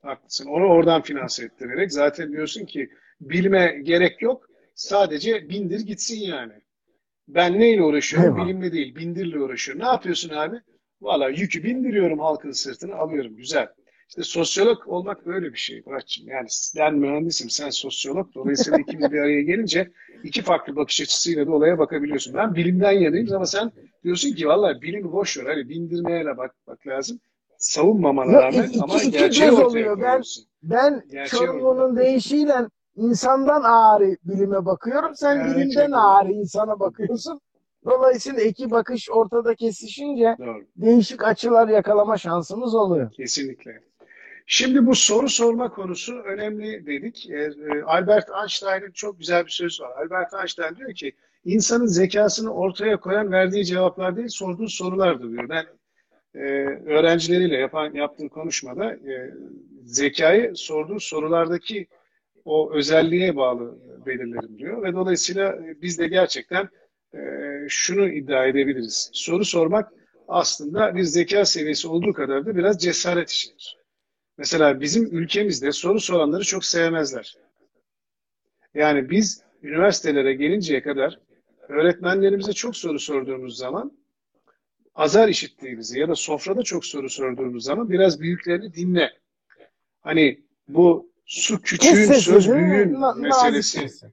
[0.02, 0.46] Haklısın.
[0.46, 4.46] Onu oradan finanse ettirerek zaten diyorsun ki bilme gerek yok.
[4.74, 6.52] Sadece bindir gitsin yani.
[7.28, 8.28] Ben neyle uğraşıyorum?
[8.28, 8.46] Eyvallah.
[8.48, 9.82] Bilimle değil, bindirle uğraşıyorum.
[9.82, 10.56] Ne yapıyorsun abi?
[11.00, 13.36] Valla yükü bindiriyorum halkın sırtına alıyorum.
[13.36, 13.68] Güzel.
[14.08, 16.28] İşte sosyolog olmak böyle bir şey Muratçığım.
[16.28, 18.34] Yani ben mühendisim, sen sosyolog.
[18.34, 19.90] Dolayısıyla ikimiz bir araya gelince
[20.24, 22.34] iki farklı bakış açısıyla da olaya bakabiliyorsun.
[22.34, 23.72] Ben bilimden yanayım ama sen
[24.04, 25.44] diyorsun ki valla bilimi boş ver.
[25.44, 27.20] Hani bindirmeyle bakmak lazım.
[27.58, 30.00] Savunmamana rağmen iki- ama iki gerçeği ortaya oluyor.
[30.02, 30.22] Ben-.
[30.62, 32.54] Ben Gerçeği Çorumlu'nun deyişiyle
[32.96, 35.14] insandan ağrı bilime bakıyorum.
[35.14, 35.94] Sen Evet, bilimden evet.
[35.94, 37.40] ağrı insana bakıyorsun.
[37.84, 40.64] Dolayısıyla iki bakış ortada kesişince Doğru.
[40.76, 43.12] değişik açılar yakalama şansımız oluyor.
[43.12, 43.80] Kesinlikle.
[44.46, 47.30] Şimdi bu soru sorma konusu önemli dedik.
[47.30, 49.90] E, e, Albert Einstein'ın çok güzel bir sözü var.
[49.96, 51.12] Albert Einstein diyor ki
[51.44, 55.48] insanın zekasını ortaya koyan verdiği cevaplar değil sorduğu sorulardır diyor.
[55.48, 55.64] Ben
[56.34, 56.40] e,
[56.86, 59.34] öğrencileriyle yapan yaptığım konuşmada e,
[59.84, 61.86] zekayı sorduğu sorulardaki
[62.46, 64.82] o özelliğe bağlı belirlerim diyor.
[64.82, 66.68] Ve dolayısıyla e, biz de gerçekten
[67.14, 67.18] e,
[67.68, 69.10] şunu iddia edebiliriz.
[69.12, 69.92] Soru sormak
[70.28, 73.78] aslında bir zeka seviyesi olduğu kadar da biraz cesaret işidir.
[74.38, 77.36] Mesela bizim ülkemizde soru soranları çok sevmezler.
[78.74, 81.20] Yani biz üniversitelere gelinceye kadar
[81.68, 83.98] öğretmenlerimize çok soru sorduğumuz zaman
[84.94, 89.12] azar işittiğimizi ya da sofrada çok soru sorduğumuz zaman biraz büyüklerini dinle.
[90.00, 93.78] Hani bu su küçüğün Kes söz büyüğün na- meselesi.
[93.78, 94.06] nazikçesi.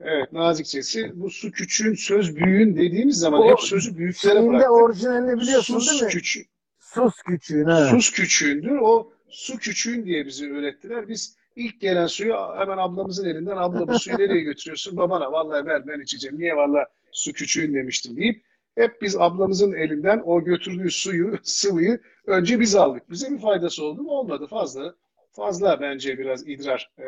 [0.00, 4.70] Evet nazikçesi bu su küçüğün söz büyüğün dediğimiz zaman O hep sözü büyüklere bıraktık.
[4.70, 6.08] orijinalini biliyorsun Sus değil mi?
[6.08, 6.44] küçüğü.
[6.78, 7.66] Sus küçüğün.
[7.68, 7.90] Evet.
[7.90, 8.76] Sus küçüğündür.
[8.82, 11.08] O su küçüğün diye bizi öğrettiler.
[11.08, 14.96] Biz ilk gelen suyu hemen ablamızın elinden abla bu suyu nereye götürüyorsun?
[14.96, 16.38] Babana vallahi ver ben içeceğim.
[16.38, 18.44] Niye vallahi su küçüğün demiştim deyip
[18.76, 23.10] hep biz ablamızın elinden o götürdüğü suyu, sıvıyı önce biz aldık.
[23.10, 24.10] Bize bir faydası oldu mu?
[24.10, 24.46] Olmadı.
[24.46, 24.94] Fazla
[25.36, 27.04] fazla bence biraz idrar e,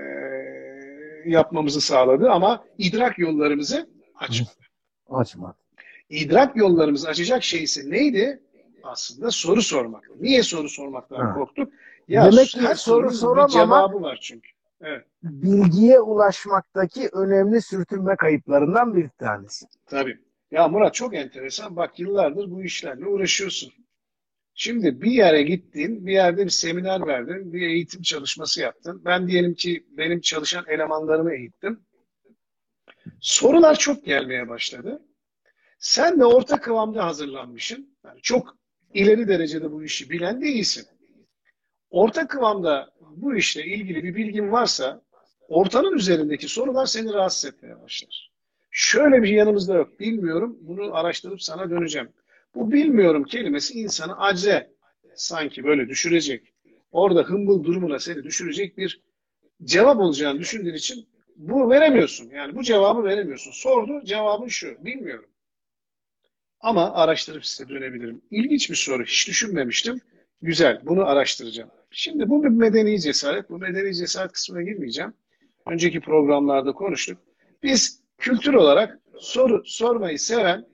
[0.00, 0.02] e,
[1.26, 4.50] yapmamızı sağladı ama idrak yollarımızı açmadı.
[5.10, 5.54] Açma.
[6.08, 8.42] İdrak yollarımızı açacak şey ise neydi?
[8.82, 10.10] Aslında soru sormak.
[10.20, 11.34] Niye soru sormaktan Ha.
[11.34, 11.72] korktuk?
[12.08, 14.50] Ya Demek ki her soru bir cevabı var çünkü.
[14.80, 19.66] Evet, Bilgiye ulaşmaktaki önemli sürtünme kayıplarından bir tanesi.
[19.86, 20.18] tabii.
[20.50, 21.76] Ya Murat çok enteresan.
[21.76, 23.72] Bak yıllardır bu işlerle uğraşıyorsun.
[24.60, 29.02] Şimdi bir yere gittin, bir yerde bir seminer verdin, bir eğitim çalışması yaptın.
[29.04, 31.80] Ben diyelim ki benim çalışan elemanlarımı eğittim.
[33.20, 35.02] Sorular çok gelmeye başladı.
[35.78, 37.96] Sen de orta kıvamda hazırlanmışsın.
[38.04, 38.56] Yani çok
[38.94, 40.86] ileri derecede bu işi bilen değilsin.
[41.90, 45.02] Orta kıvamda bu işle ilgili bir bilgin varsa
[45.48, 48.30] ortanın üzerindeki sorular seni rahatsız etmeye başlar.
[48.70, 50.00] Şöyle bir yanımızda yok.
[50.00, 50.58] Bilmiyorum.
[50.60, 52.08] Bunu araştırıp sana döneceğim.
[52.54, 54.70] Bu bilmiyorum kelimesi insanı acze
[55.14, 56.52] sanki böyle düşürecek.
[56.92, 59.02] Orada hımbıl durumuna seni düşürecek bir
[59.64, 62.30] cevap olacağını düşündüğün için bu veremiyorsun.
[62.30, 63.50] Yani bu cevabı veremiyorsun.
[63.50, 64.84] Sordu, cevabın şu.
[64.84, 65.30] Bilmiyorum.
[66.60, 68.22] Ama araştırıp size dönebilirim.
[68.30, 69.04] İlginç bir soru.
[69.04, 70.00] Hiç düşünmemiştim.
[70.42, 70.80] Güzel.
[70.84, 71.70] Bunu araştıracağım.
[71.90, 73.50] Şimdi bu bir medeni cesaret.
[73.50, 75.12] Bu medeni cesaret kısmına girmeyeceğim.
[75.66, 77.18] Önceki programlarda konuştuk.
[77.62, 80.66] Biz kültür olarak soru sormayı seven,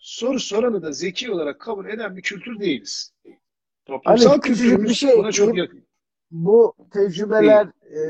[0.00, 3.12] soru soranı da zeki olarak kabul eden bir kültür değiliz.
[3.86, 5.84] Toplumsal küçücük kültürümüz bir şey buna çok yakın.
[6.30, 8.02] Bu tecrübeler e,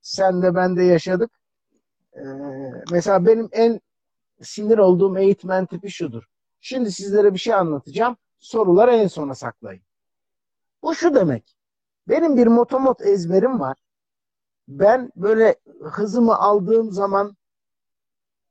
[0.00, 1.30] sen de ben de yaşadık.
[2.14, 2.22] E,
[2.92, 3.80] mesela benim en
[4.42, 6.24] sinir olduğum eğitmen tipi şudur.
[6.60, 8.16] Şimdi sizlere bir şey anlatacağım.
[8.38, 9.82] Soruları en sona saklayın.
[10.82, 11.56] Bu şu demek.
[12.08, 13.76] Benim bir motomot ezberim var.
[14.68, 17.36] Ben böyle hızımı aldığım zaman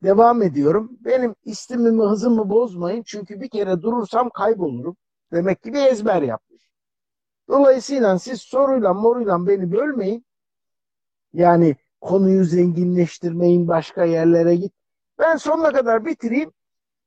[0.03, 0.97] devam ediyorum.
[1.05, 3.03] Benim istimimi hızımı bozmayın.
[3.03, 4.97] Çünkü bir kere durursam kaybolurum.
[5.31, 6.69] Demek ki bir ezber yapmış.
[7.49, 10.25] Dolayısıyla siz soruyla moruyla beni bölmeyin.
[11.34, 14.73] Yani konuyu zenginleştirmeyin, başka yerlere git.
[15.19, 16.51] Ben sonuna kadar bitireyim.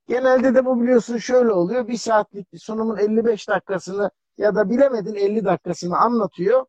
[0.08, 1.88] Genelde de bu biliyorsun şöyle oluyor.
[1.88, 6.66] Bir saatlik bir sunumun 55 dakikasını ya da bilemedin 50 dakikasını anlatıyor.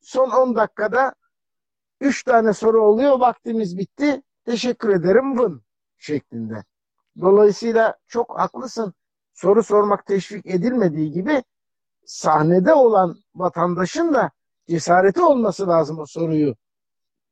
[0.00, 1.14] Son 10 dakikada
[2.00, 3.20] 3 tane soru oluyor.
[3.20, 4.22] Vaktimiz bitti.
[4.44, 5.62] Teşekkür ederim vın
[5.98, 6.64] şeklinde.
[7.20, 8.94] Dolayısıyla çok haklısın.
[9.34, 11.42] Soru sormak teşvik edilmediği gibi
[12.04, 14.30] sahnede olan vatandaşın da
[14.68, 16.54] cesareti olması lazım o soruyu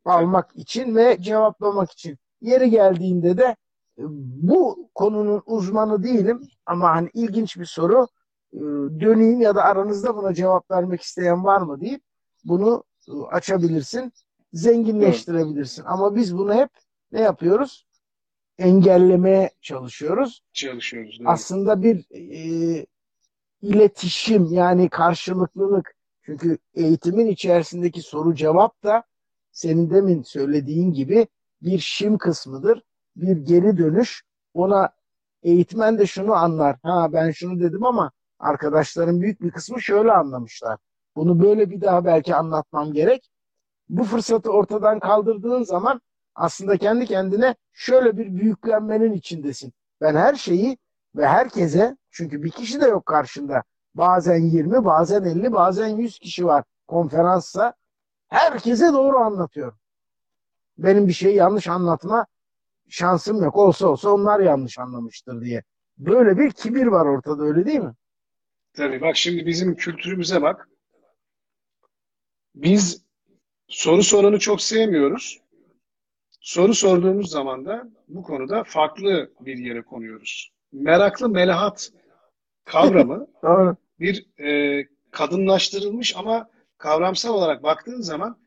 [0.04, 2.18] almak için ve cevaplamak için.
[2.40, 3.56] Yeri geldiğinde de
[3.98, 4.02] e,
[4.42, 8.08] bu konunun uzmanı değilim ama hani ilginç bir soru
[8.52, 8.58] e,
[9.00, 12.02] döneyim ya da aranızda buna cevap vermek isteyen var mı deyip
[12.44, 14.12] bunu e, açabilirsin,
[14.52, 15.84] zenginleştirebilirsin.
[15.84, 16.70] Ama biz bunu hep
[17.12, 17.86] ne yapıyoruz?
[18.58, 20.42] Engellemeye çalışıyoruz.
[20.52, 21.18] Çalışıyoruz.
[21.18, 22.86] Değil Aslında bir e,
[23.62, 25.94] iletişim yani karşılıklılık.
[26.22, 29.02] Çünkü eğitimin içerisindeki soru cevap da
[29.52, 31.26] senin demin söylediğin gibi
[31.62, 32.82] bir şim kısmıdır.
[33.16, 34.22] Bir geri dönüş.
[34.54, 34.90] Ona
[35.42, 36.76] eğitmen de şunu anlar.
[36.82, 40.78] Ha ben şunu dedim ama arkadaşların büyük bir kısmı şöyle anlamışlar.
[41.16, 43.30] Bunu böyle bir daha belki anlatmam gerek.
[43.88, 46.00] Bu fırsatı ortadan kaldırdığın zaman
[46.40, 49.72] aslında kendi kendine şöyle bir büyüklenmenin içindesin.
[50.00, 50.78] Ben her şeyi
[51.16, 53.62] ve herkese çünkü bir kişi de yok karşında.
[53.94, 57.74] Bazen 20, bazen 50, bazen 100 kişi var konferanssa.
[58.28, 59.78] Herkese doğru anlatıyorum.
[60.78, 62.26] Benim bir şeyi yanlış anlatma
[62.88, 63.56] şansım yok.
[63.56, 65.62] Olsa olsa onlar yanlış anlamıştır diye.
[65.98, 67.94] Böyle bir kibir var ortada öyle değil mi?
[68.72, 70.68] Tabii bak şimdi bizim kültürümüze bak.
[72.54, 73.04] Biz
[73.68, 75.40] soru soranı çok sevmiyoruz.
[76.40, 80.52] Soru sorduğumuz zaman da bu konuda farklı bir yere konuyoruz.
[80.72, 81.90] Meraklı melahat
[82.64, 83.26] kavramı
[84.00, 88.38] bir e, kadınlaştırılmış ama kavramsal olarak baktığın zaman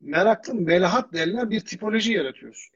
[0.00, 2.74] meraklı melahat denilen bir tipoloji yaratıyorsun.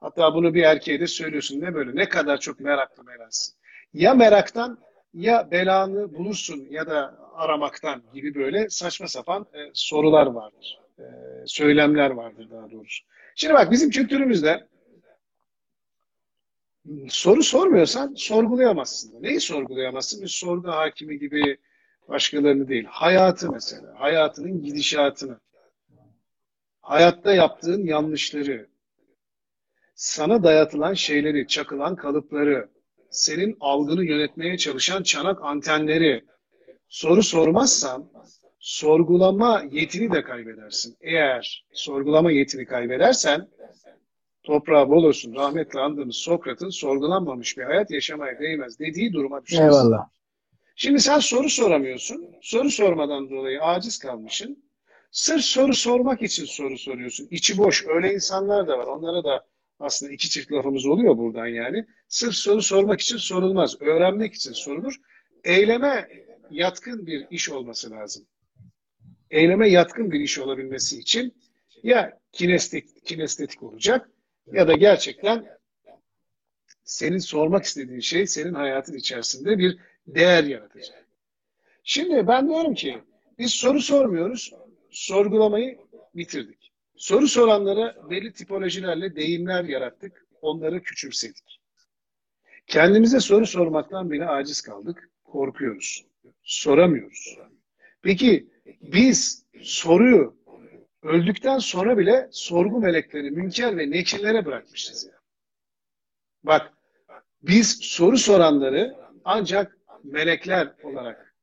[0.00, 1.60] Hatta bunu bir erkeğe de söylüyorsun.
[1.60, 1.96] Ne böyle?
[1.96, 3.54] Ne kadar çok meraklı melaksın.
[3.92, 4.78] Ya meraktan
[5.14, 10.80] ya belanı bulursun ya da aramaktan gibi böyle saçma sapan e, sorular vardır.
[10.98, 11.04] E,
[11.46, 13.04] söylemler vardır daha doğrusu.
[13.40, 14.68] Şimdi bak bizim kültürümüzde
[17.08, 19.22] soru sormuyorsan sorgulayamazsın.
[19.22, 20.22] Neyi sorgulayamazsın?
[20.22, 21.58] Bir sorgu hakimi gibi
[22.08, 22.84] başkalarını değil.
[22.84, 23.94] Hayatı mesela.
[24.00, 25.40] Hayatının gidişatını.
[26.80, 28.68] Hayatta yaptığın yanlışları.
[29.94, 32.68] Sana dayatılan şeyleri, çakılan kalıpları,
[33.10, 36.24] senin algını yönetmeye çalışan çanak antenleri
[36.88, 38.10] soru sormazsan
[38.68, 40.96] sorgulama yetini de kaybedersin.
[41.00, 43.48] Eğer sorgulama yetini kaybedersen
[44.42, 49.64] toprağı bol olsun rahmetle andığımız Sokrat'ın sorgulanmamış bir hayat yaşamaya değmez dediği duruma düşersin.
[49.64, 50.08] Eyvallah.
[50.76, 52.26] Şimdi sen soru soramıyorsun.
[52.42, 54.64] Soru sormadan dolayı aciz kalmışsın.
[55.10, 57.28] Sırf soru sormak için soru soruyorsun.
[57.30, 57.86] İçi boş.
[57.86, 58.86] Öyle insanlar da var.
[58.86, 59.46] Onlara da
[59.80, 61.86] aslında iki çift lafımız oluyor buradan yani.
[62.08, 63.82] Sırf soru sormak için sorulmaz.
[63.82, 64.94] Öğrenmek için sorulur.
[65.44, 66.08] Eyleme
[66.50, 68.26] yatkın bir iş olması lazım.
[69.30, 71.34] Eyleme yatkın bir iş olabilmesi için
[71.82, 74.10] ya kinestetik, kinestetik olacak
[74.52, 75.58] ya da gerçekten
[76.84, 81.06] senin sormak istediğin şey senin hayatın içerisinde bir değer yaratacak.
[81.84, 82.98] Şimdi ben diyorum ki
[83.38, 84.52] biz soru sormuyoruz,
[84.90, 85.78] sorgulamayı
[86.14, 86.72] bitirdik.
[86.96, 91.60] Soru soranlara belli tipolojilerle deyimler yarattık, onları küçümsedik.
[92.66, 96.06] Kendimize soru sormaktan bile aciz kaldık, korkuyoruz,
[96.42, 97.38] soramıyoruz.
[98.02, 98.48] Peki
[98.82, 100.36] biz soruyu
[101.02, 105.18] öldükten sonra bile sorgu melekleri, münker ve nekirlere bırakmışız ya.
[106.44, 106.72] Bak,
[107.42, 111.34] biz soru soranları ancak melekler olarak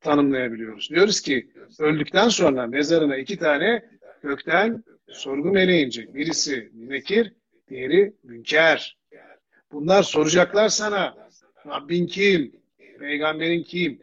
[0.00, 0.90] tanımlayabiliyoruz.
[0.90, 3.84] Diyoruz ki öldükten sonra mezarına iki tane
[4.22, 6.14] gökten sorgu meleği inecek.
[6.14, 7.32] Birisi nekir,
[7.68, 8.98] diğeri münker.
[9.72, 11.30] Bunlar soracaklar sana.
[11.66, 12.52] Rabbin kim?
[12.98, 14.02] Peygamberin kim?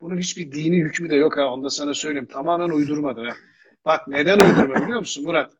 [0.00, 1.52] Bunun hiçbir dini hükmü de yok ha.
[1.52, 2.28] Onu da sana söyleyeyim.
[2.32, 3.36] Tamamen uydurmadır ha.
[3.84, 5.52] Bak neden uydurma biliyor musun Murat?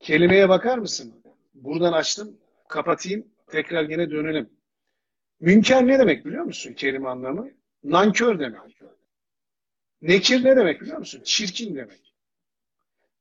[0.00, 1.14] Kelimeye bakar mısın?
[1.54, 2.36] Buradan açtım.
[2.68, 3.26] Kapatayım.
[3.50, 4.50] Tekrar yine dönelim.
[5.40, 7.50] Münker ne demek biliyor musun kelime anlamı?
[7.84, 8.60] Nankör demek.
[10.02, 11.20] Nekir ne demek biliyor musun?
[11.24, 12.14] Çirkin demek.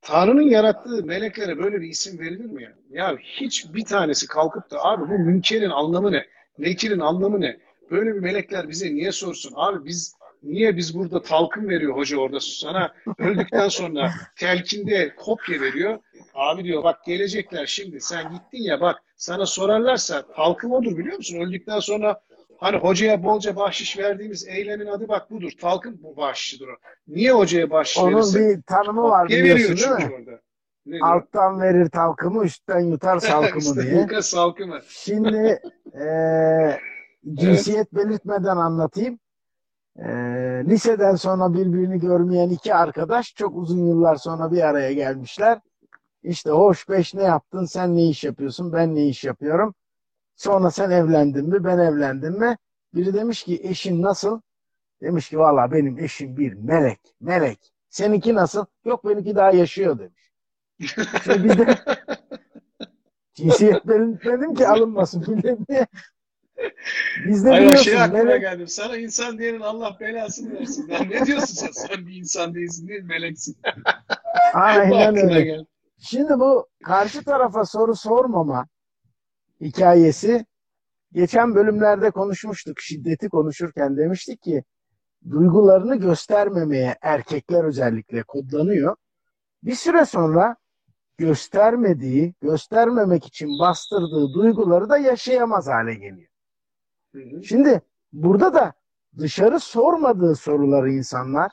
[0.01, 2.73] Tanrı'nın yarattığı meleklere böyle bir isim verilir mi ya?
[2.89, 6.25] Ya hiç bir tanesi kalkıp da abi bu münkerin anlamı ne?
[6.57, 7.59] Nekirin anlamı ne?
[7.91, 9.53] Böyle bir melekler bize niye sorsun?
[9.55, 15.99] Abi biz niye biz burada talkın veriyor hoca orada sana öldükten sonra telkinde kopya veriyor.
[16.33, 21.39] Abi diyor bak gelecekler şimdi sen gittin ya bak sana sorarlarsa talkım odur biliyor musun?
[21.39, 22.21] Öldükten sonra
[22.57, 25.51] hani hocaya bolca bahşiş verdiğimiz eylemin adı bak budur.
[25.61, 26.75] Talkım bu bahşişidir o.
[27.07, 28.39] Niye hocaya bahşiş Onun verirse?
[28.57, 30.15] bir tanımı var biliyorsun değil mi?
[30.19, 30.41] Orada.
[30.85, 34.01] Ne Alttan verir talkımı, üstten yutar salkımı diye.
[34.01, 34.81] Yuka salkımı.
[34.89, 35.61] Şimdi
[35.93, 36.05] e,
[37.33, 39.19] cinsiyet belirtmeden anlatayım.
[39.99, 40.05] E,
[40.65, 45.59] liseden sonra birbirini görmeyen iki arkadaş çok uzun yıllar sonra bir araya gelmişler.
[46.23, 49.75] İşte hoş beş ne yaptın, sen ne iş yapıyorsun, ben ne iş yapıyorum.
[50.35, 51.63] Sonra sen evlendin mi?
[51.63, 52.57] Ben evlendim mi?
[52.93, 54.41] Biri demiş ki eşin nasıl?
[55.01, 56.99] Demiş ki valla benim eşim bir melek.
[57.21, 57.73] Melek.
[57.89, 58.65] Seninki nasıl?
[58.85, 60.33] Yok benimki daha yaşıyor demiş.
[61.23, 61.75] Şimdi bir de
[63.33, 65.25] cinsiyet belirtmedim ki alınmasın.
[65.27, 65.69] Millet
[67.27, 67.83] Biz de Hayır, biliyorsun.
[67.83, 68.41] Şey aklıma melek...
[68.41, 68.67] geldim.
[68.67, 70.87] Sana insan diyenin Allah belasını versin.
[70.87, 71.71] Ya ne diyorsun sen?
[71.71, 73.57] Sen bir insan değilsin değil meleksin.
[74.53, 75.41] Aynen öyle.
[75.41, 75.67] Geldi.
[75.99, 78.67] Şimdi bu karşı tarafa soru sormama
[79.61, 80.45] hikayesi
[81.13, 82.79] geçen bölümlerde konuşmuştuk.
[82.79, 84.63] Şiddeti konuşurken demiştik ki
[85.29, 88.95] duygularını göstermemeye erkekler özellikle kodlanıyor.
[89.63, 90.55] Bir süre sonra
[91.17, 96.32] göstermediği, göstermemek için bastırdığı duyguları da yaşayamaz hale geliyor.
[97.43, 97.81] Şimdi
[98.13, 98.73] burada da
[99.17, 101.51] dışarı sormadığı soruları insanlar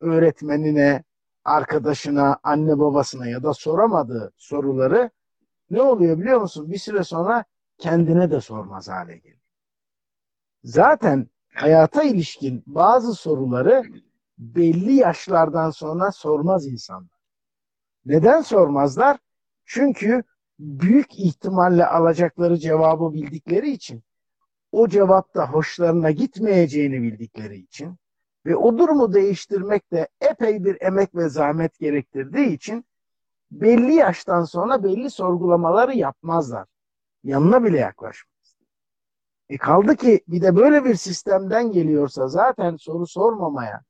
[0.00, 1.04] öğretmenine,
[1.44, 5.10] arkadaşına, anne babasına ya da soramadığı soruları
[5.70, 6.70] ne oluyor biliyor musun?
[6.70, 7.44] Bir süre sonra
[7.78, 9.38] kendine de sormaz hale geliyor.
[10.64, 13.84] Zaten hayata ilişkin bazı soruları
[14.38, 17.18] belli yaşlardan sonra sormaz insanlar.
[18.04, 19.18] Neden sormazlar?
[19.64, 20.22] Çünkü
[20.58, 24.02] büyük ihtimalle alacakları cevabı bildikleri için
[24.78, 27.96] o cevapta hoşlarına gitmeyeceğini bildikleri için
[28.46, 32.84] ve o durumu değiştirmek de epey bir emek ve zahmet gerektirdiği için
[33.50, 36.66] belli yaştan sonra belli sorgulamaları yapmazlar.
[37.24, 38.56] Yanına bile yaklaşmaz.
[39.48, 43.82] E kaldı ki bir de böyle bir sistemden geliyorsa zaten soru sormamaya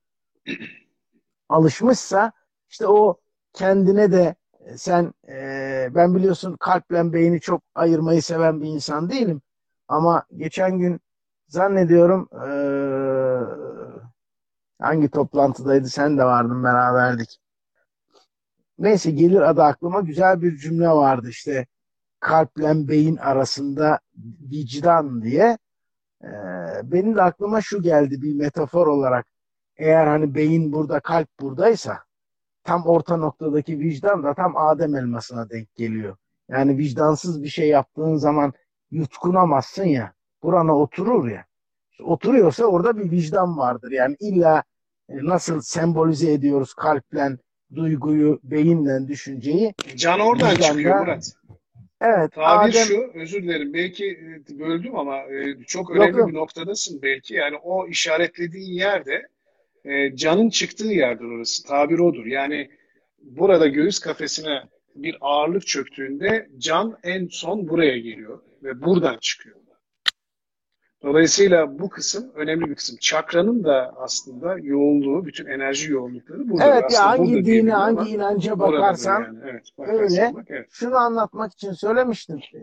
[1.48, 2.32] alışmışsa
[2.68, 3.20] işte o
[3.52, 9.42] kendine de e, sen e, ben biliyorsun kalple beyni çok ayırmayı seven bir insan değilim.
[9.88, 11.00] Ama geçen gün
[11.48, 12.48] zannediyorum e,
[14.80, 17.38] hangi toplantıdaydı sen de vardın beraberdik.
[18.78, 21.66] Neyse gelir adı aklıma güzel bir cümle vardı işte
[22.20, 24.00] kalple beyin arasında
[24.50, 25.58] vicdan diye.
[26.24, 26.28] Ee,
[26.84, 29.26] benim de aklıma şu geldi bir metafor olarak.
[29.76, 31.98] Eğer hani beyin burada kalp buradaysa
[32.64, 36.16] tam orta noktadaki vicdan da tam Adem elmasına denk geliyor.
[36.48, 38.52] Yani vicdansız bir şey yaptığın zaman
[38.90, 40.12] yutkunamazsın ya.
[40.42, 41.44] Burana oturur ya.
[42.02, 43.90] Oturuyorsa orada bir vicdan vardır.
[43.92, 44.62] Yani illa
[45.08, 47.28] e, nasıl sembolize ediyoruz kalple,
[47.74, 49.74] duyguyu, beyinle, düşünceyi.
[49.96, 51.32] Can oradan vicdanda, çıkıyor Murat.
[52.00, 52.32] Evet.
[52.32, 56.28] Tabir Adem, şu, özür dilerim belki e, böldüm ama e, çok önemli yok, yok.
[56.28, 57.34] bir noktadasın belki.
[57.34, 59.28] Yani o işaretlediğin yerde
[60.14, 61.66] canın çıktığı yerdir orası.
[61.66, 62.26] Tabir odur.
[62.26, 62.70] Yani
[63.22, 64.62] burada göğüs kafesine
[64.94, 69.56] bir ağırlık çöktüğünde can en son buraya geliyor ve buradan çıkıyor.
[71.02, 72.96] Dolayısıyla bu kısım önemli bir kısım.
[73.00, 76.64] Çakranın da aslında yoğunluğu, bütün enerji yoğunlukları burada.
[76.64, 79.38] Evet ya hangi dine, hangi inanca bakarsan yani.
[79.44, 80.32] evet, öyle.
[80.34, 80.68] Bak, evet.
[80.70, 82.40] Şunu anlatmak için söylemiştim.
[82.54, 82.60] E,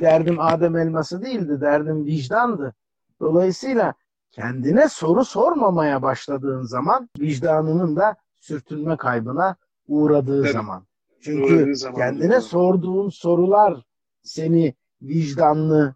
[0.00, 2.74] derdim Adem elması değildi, derdim vicdandı.
[3.20, 3.94] Dolayısıyla
[4.30, 9.56] kendine soru sormamaya başladığın zaman vicdanının da sürtünme kaybına
[9.88, 10.52] uğradığı evet.
[10.52, 10.86] zaman.
[11.20, 13.82] Çünkü zaman kendine sorduğun sorular
[14.22, 15.94] seni vicdanlı,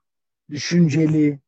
[0.50, 1.40] düşünceli,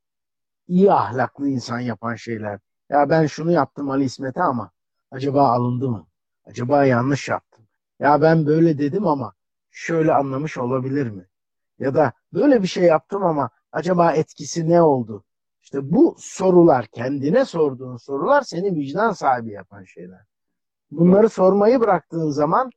[0.69, 2.61] iyi ahlaklı insan yapan şeyler.
[2.91, 4.71] Ya ben şunu yaptım Ali İsmet'e ama
[5.11, 6.07] acaba alındı mı?
[6.45, 7.65] Acaba yanlış yaptım.
[8.01, 9.35] Ya ben böyle dedim ama
[9.71, 11.27] şöyle anlamış olabilir mi?
[11.79, 15.25] Ya da böyle bir şey yaptım ama acaba etkisi ne oldu?
[15.63, 20.21] İşte bu sorular, kendine sorduğun sorular seni vicdan sahibi yapan şeyler.
[20.91, 22.71] Bunları sormayı bıraktığın zaman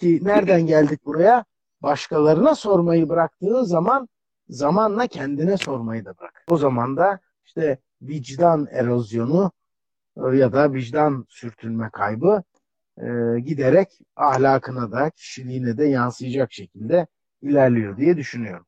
[0.00, 1.44] ki nereden geldik buraya?
[1.82, 4.08] Başkalarına sormayı bıraktığın zaman
[4.48, 6.44] zamanla kendine sormayı da bırak.
[6.48, 9.52] O zaman da işte vicdan erozyonu
[10.16, 12.42] e, ya da vicdan sürtünme kaybı
[12.98, 17.06] e, giderek ahlakına da kişiliğine de yansıyacak şekilde
[17.42, 18.66] ilerliyor diye düşünüyorum.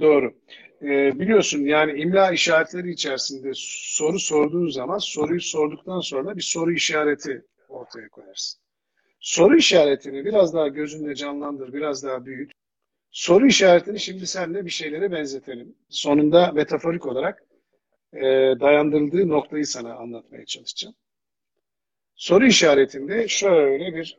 [0.00, 0.34] Doğru.
[0.82, 7.42] Ee, biliyorsun yani imla işaretleri içerisinde soru sorduğun zaman soruyu sorduktan sonra bir soru işareti
[7.68, 8.65] ortaya koyarsın.
[9.26, 12.52] Soru işaretini biraz daha gözünde canlandır, biraz daha büyüt.
[13.10, 15.76] Soru işaretini şimdi seninle bir şeylere benzetelim.
[15.88, 17.44] Sonunda metaforik olarak
[18.12, 18.20] e,
[18.60, 20.94] dayandırıldığı noktayı sana anlatmaya çalışacağım.
[22.14, 24.18] Soru işaretinde şöyle bir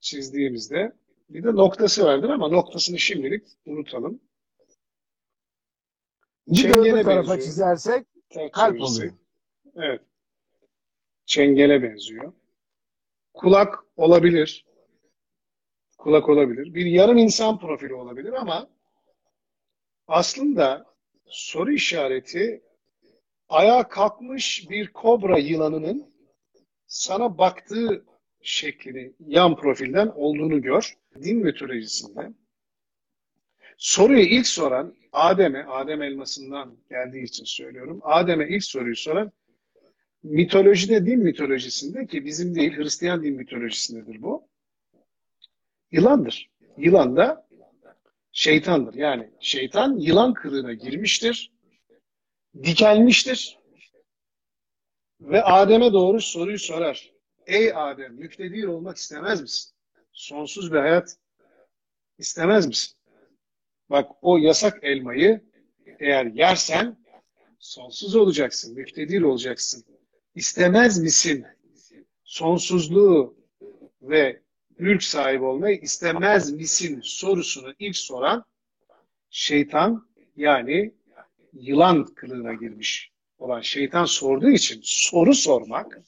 [0.00, 0.92] çizdiğimizde
[1.28, 4.20] bir de noktası vardır ama noktasını şimdilik unutalım.
[6.54, 8.06] Çengele tarafa çizersek
[8.52, 9.12] kalp oluyor.
[9.76, 10.00] Evet.
[11.26, 12.32] Çengele benziyor.
[13.34, 14.64] Kulak olabilir.
[15.98, 16.74] Kulak olabilir.
[16.74, 18.68] Bir yarım insan profili olabilir ama
[20.06, 20.86] aslında
[21.26, 22.62] soru işareti
[23.48, 26.14] ayağa kalkmış bir kobra yılanının
[26.86, 28.04] sana baktığı
[28.42, 30.98] şeklini yan profilden olduğunu gör.
[31.22, 32.32] Din mitolojisinde
[33.78, 38.00] Soruyu ilk soran Adem'e, Adem elmasından geldiği için söylüyorum.
[38.02, 39.32] Adem'e ilk soruyu soran
[40.22, 44.48] mitolojide, din mitolojisinde ki bizim değil, Hristiyan din mitolojisindedir bu.
[45.90, 46.50] Yılandır.
[46.76, 47.48] Yılan da
[48.32, 48.94] şeytandır.
[48.94, 51.52] Yani şeytan yılan kılığına girmiştir,
[52.62, 53.58] dikelmiştir
[55.20, 57.12] ve Adem'e doğru soruyu sorar.
[57.46, 59.72] Ey Adem, müktedir olmak istemez misin?
[60.12, 61.16] Sonsuz bir hayat
[62.18, 62.96] istemez misin?
[63.90, 65.42] Bak o yasak elmayı
[65.98, 66.96] eğer yersen
[67.58, 69.84] sonsuz olacaksın, müktedir olacaksın.
[70.38, 71.46] İstemez misin?
[72.24, 73.36] Sonsuzluğu
[74.02, 74.40] ve
[74.78, 78.44] mülk sahibi olmayı istemez misin sorusunu ilk soran
[79.30, 80.94] şeytan yani
[81.52, 86.00] yılan kılığına girmiş olan şeytan sorduğu için soru sormak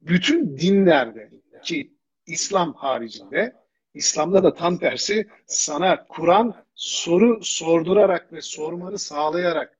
[0.00, 1.30] bütün dinlerde
[1.64, 1.92] ki
[2.26, 3.56] İslam haricinde
[3.94, 9.77] İslam'da da tam tersi sana Kur'an soru sordurarak ve sormanı sağlayarak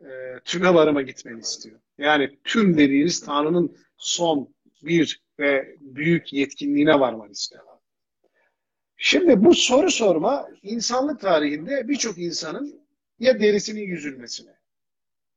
[0.00, 1.80] e, tüme varıma gitmeni istiyor.
[1.98, 7.64] Yani tüm dediğiniz Tanrı'nın son bir ve büyük yetkinliğine varmanı istiyor.
[8.96, 12.80] Şimdi bu soru sorma insanlık tarihinde birçok insanın
[13.18, 14.50] ya derisinin yüzülmesine,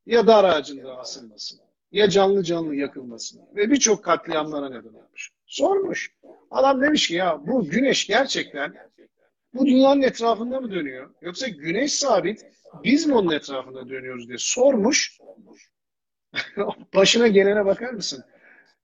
[0.05, 5.31] ya dar ağacında asılmasına, ya canlı canlı yakılmasına ve birçok katliamlara neden olmuş.
[5.45, 6.15] Sormuş.
[6.51, 8.73] Adam demiş ki ya bu güneş gerçekten
[9.53, 11.09] bu dünyanın etrafında mı dönüyor?
[11.21, 12.45] Yoksa güneş sabit
[12.83, 15.17] biz mi onun etrafında dönüyoruz diye sormuş.
[16.95, 18.23] Başına gelene bakar mısın?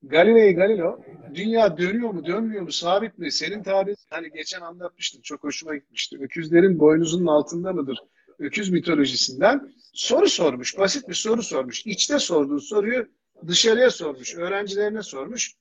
[0.03, 0.99] Galilei Galileo
[1.33, 3.31] dünya dönüyor mu dönmüyor mu sabit mi?
[3.31, 6.17] Senin tabirin hani geçen anlatmıştın çok hoşuma gitmişti.
[6.21, 7.99] Öküzlerin boynuzunun altında mıdır?
[8.39, 10.77] Öküz mitolojisinden soru sormuş.
[10.77, 11.85] Basit bir soru sormuş.
[11.85, 13.07] İçte sorduğu soruyu
[13.47, 14.35] dışarıya sormuş.
[14.35, 15.53] Öğrencilerine sormuş.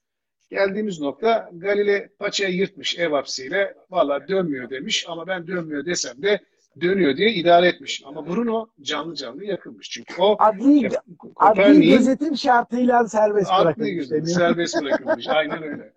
[0.51, 3.75] Geldiğimiz nokta Galile paçayı yırtmış ev hapsiyle.
[3.91, 6.41] Valla dönmüyor demiş ama ben dönmüyor desem de
[6.81, 8.03] dönüyor diye idare etmiş.
[8.07, 9.91] Ama Bruno canlı canlı yakılmış.
[9.91, 10.89] Çünkü o adli,
[11.37, 14.13] adli gözetim şartıyla serbest bırakılmış.
[14.13, 15.29] Adli serbest bırakılmış.
[15.29, 15.93] Aynen öyle.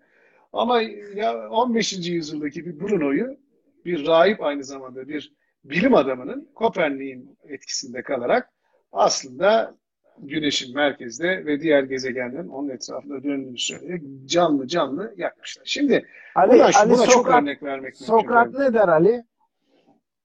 [0.52, 0.82] Ama
[1.14, 2.08] ya 15.
[2.08, 3.36] yüzyıldaki bir Bruno'yu
[3.84, 5.32] bir rahip aynı zamanda bir
[5.64, 8.50] bilim adamının Kopernik'in etkisinde kalarak
[8.92, 9.74] aslında
[10.18, 15.62] Güneş'in merkezde ve diğer gezegenlerin onun etrafında döndüğünü söyleyerek canlı canlı yakmışlar.
[15.66, 18.62] Şimdi Ali, buna, Ali buna Sokrat, çok örnek vermek Sokrat mümkün.
[18.64, 19.24] ne der Ali?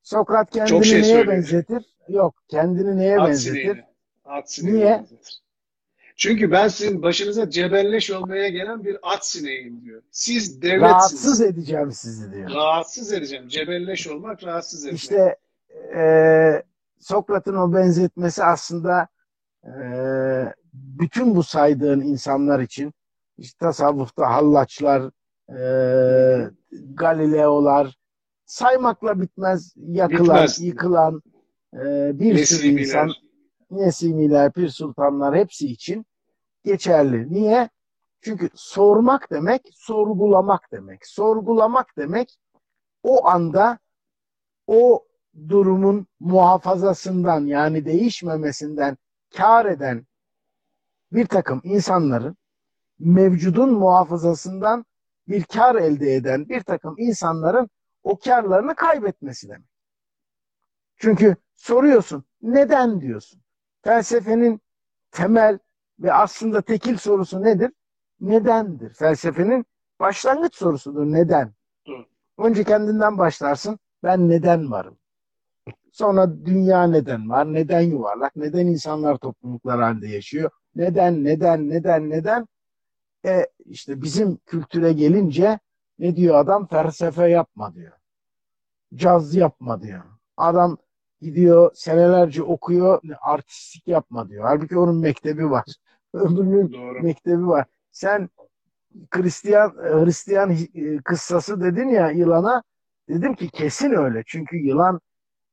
[0.06, 1.96] Sokrat kendini şey neye benzetir?
[2.10, 3.84] Yok, kendini neye At benzetir?
[4.26, 4.92] At sineğini Niye?
[4.92, 5.42] Benzetir.
[6.16, 10.02] Çünkü ben sizin başınıza cebelleş olmaya gelen bir at sineğiyim diyor.
[10.12, 10.92] Siz devletsiniz.
[10.92, 12.50] Rahatsız edeceğim sizi diyor.
[12.50, 13.48] Rahatsız edeceğim.
[13.48, 14.96] Cebelleş olmak rahatsız edeceğim.
[14.96, 15.38] İşte
[15.96, 16.64] e,
[17.00, 19.08] Sokrat'ın o benzetmesi aslında
[19.66, 22.94] ee, bütün bu saydığın insanlar için
[23.38, 25.12] işte tasavvufta hallaçlar,
[25.50, 26.52] e,
[26.94, 27.98] Galileolar
[28.46, 30.62] saymakla bitmez yakılan, bitmez.
[30.62, 31.24] yıkılan
[31.74, 31.80] e,
[32.20, 32.46] bir Nesimiler.
[32.46, 33.12] sürü insan
[33.72, 36.06] Nesimiler, Pir Sultanlar hepsi için
[36.64, 37.34] geçerli.
[37.34, 37.70] Niye?
[38.22, 41.08] Çünkü sormak demek, sorgulamak demek.
[41.08, 42.40] Sorgulamak demek
[43.04, 43.80] o anda
[44.68, 45.06] o
[45.50, 48.98] durumun muhafazasından yani değişmemesinden
[49.38, 50.06] kar eden
[51.12, 52.38] bir takım insanların
[53.00, 54.86] mevcudun muhafazasından
[55.28, 57.70] bir kar elde eden bir takım insanların
[58.06, 59.68] o karlarını kaybetmesi demek.
[60.98, 63.42] Çünkü soruyorsun neden diyorsun.
[63.84, 64.62] Felsefenin
[65.12, 65.60] temel
[66.00, 67.72] ve aslında tekil sorusu nedir?
[68.22, 68.94] Nedendir.
[68.94, 69.66] Felsefenin
[70.00, 71.06] başlangıç sorusudur.
[71.06, 71.54] Neden?
[72.38, 73.80] Önce kendinden başlarsın.
[74.04, 74.98] Ben neden varım?
[75.92, 77.54] Sonra dünya neden var?
[77.54, 78.36] Neden yuvarlak?
[78.36, 80.50] Neden insanlar topluluklar halinde yaşıyor?
[80.76, 82.48] Neden, neden, neden, neden?
[83.26, 85.60] E işte bizim kültüre gelince
[86.00, 86.68] ne diyor adam?
[86.68, 87.92] Felsefe yapma diyor.
[88.96, 90.04] Caz yapma diyor.
[90.38, 90.78] Adam
[91.22, 94.44] gidiyor senelerce okuyor artistik yapma diyor.
[94.44, 95.66] Halbuki onun mektebi var.
[96.14, 97.02] Öbürünün Doğru.
[97.04, 97.66] mektebi var.
[97.92, 98.30] Sen
[99.12, 102.64] Hristiyan Hristiyan e, kıssası dedin ya yılana
[103.10, 104.24] dedim ki kesin öyle.
[104.26, 105.00] Çünkü yılan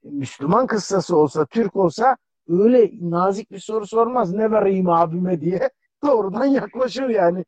[0.04, 2.16] Müslüman kıssası olsa, Türk olsa
[2.48, 4.32] öyle nazik bir soru sormaz.
[4.32, 5.70] Ne vereyim abime diye
[6.04, 7.44] doğrudan yaklaşır yani.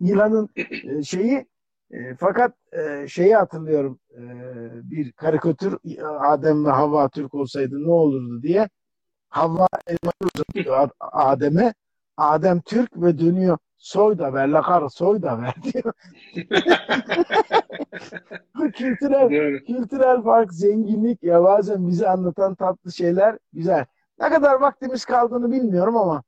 [0.00, 1.46] Yılanın e, şeyi
[1.90, 4.22] e, fakat e, şeyi hatırlıyorum e,
[4.90, 5.78] bir karikatür
[6.20, 8.68] Adem ve Havva Türk olsaydı ne olurdu diye
[9.28, 11.74] Havva elmayı uzatıyor Adem'e
[12.16, 15.92] Adem Türk ve dönüyor soy da ver lakar soy da ver diyor.
[18.72, 23.86] kültürel, kültürel fark, zenginlik ya bazen bize anlatan tatlı şeyler güzel.
[24.20, 26.22] Ne kadar vaktimiz kaldığını bilmiyorum ama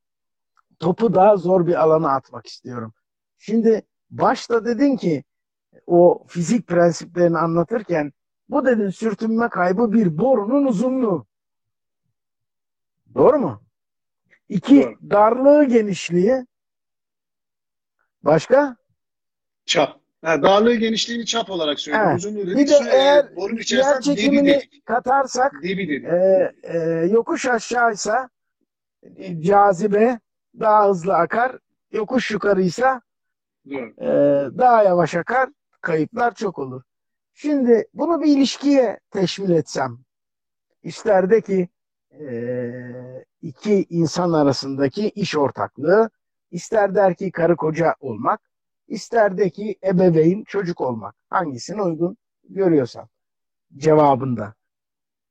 [0.78, 2.92] topu daha zor bir alana atmak istiyorum.
[3.38, 5.24] Şimdi başta dedin ki
[5.86, 8.12] o fizik prensiplerini anlatırken
[8.48, 11.26] Bu dedin sürtünme kaybı bir borunun uzunluğu.
[13.14, 13.62] Doğru mu?
[14.48, 15.10] İki Doğru.
[15.10, 16.46] darlığı genişliği.
[18.22, 18.76] Başka?
[19.66, 20.00] Çap.
[20.24, 21.78] Ha, darlığı genişliğini çap olarak.
[21.88, 22.16] Evet.
[22.18, 22.46] Uzunluğu.
[22.46, 24.86] Bir de Sonra, eğer borun yer çekimini dedik.
[24.86, 26.04] katarsak Debi dedik.
[26.04, 26.78] e, e,
[27.10, 28.30] yokuş aşağıysa
[29.16, 30.20] e, cazibe
[30.60, 31.58] daha hızlı akar.
[31.92, 33.00] Yokuş yukarıysa
[33.70, 33.94] Doğru.
[34.00, 34.08] e,
[34.58, 35.48] daha yavaş akar.
[35.86, 36.82] Kayıplar çok olur.
[37.34, 39.98] Şimdi bunu bir ilişkiye teşmil etsem
[40.82, 41.68] ister ki
[43.42, 46.10] iki insan arasındaki iş ortaklığı
[46.50, 48.40] ister der ki karı koca olmak
[48.88, 51.14] ister de ki ebeveyn çocuk olmak.
[51.30, 52.16] Hangisine uygun
[52.48, 53.08] görüyorsan
[53.76, 54.54] cevabında.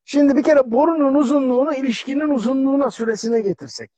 [0.05, 3.91] Şimdi bir kere borunun uzunluğunu ilişkinin uzunluğuna süresine getirsek.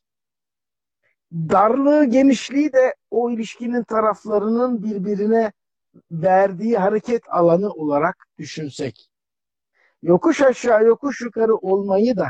[1.33, 5.51] Darlığı, genişliği de o ilişkinin taraflarının birbirine
[6.11, 9.09] verdiği hareket alanı olarak düşünsek.
[10.01, 12.27] Yokuş aşağı, yokuş yukarı olmayı da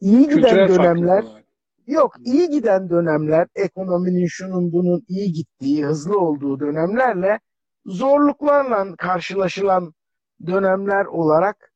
[0.00, 1.24] iyi giden Kültürel dönemler,
[1.86, 7.40] yok iyi giden dönemler, ekonominin şunun bunun iyi gittiği, hızlı olduğu dönemlerle
[7.86, 9.94] zorluklarla karşılaşılan
[10.46, 11.72] dönemler olarak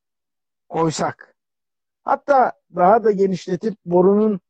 [0.69, 1.35] koysak.
[2.05, 4.41] Hatta daha da genişletip borunun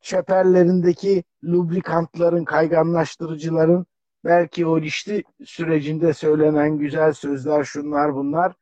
[0.00, 3.86] çeperlerindeki lubrikantların, kayganlaştırıcıların
[4.24, 8.52] belki o ilişki sürecinde söylenen güzel sözler şunlar bunlar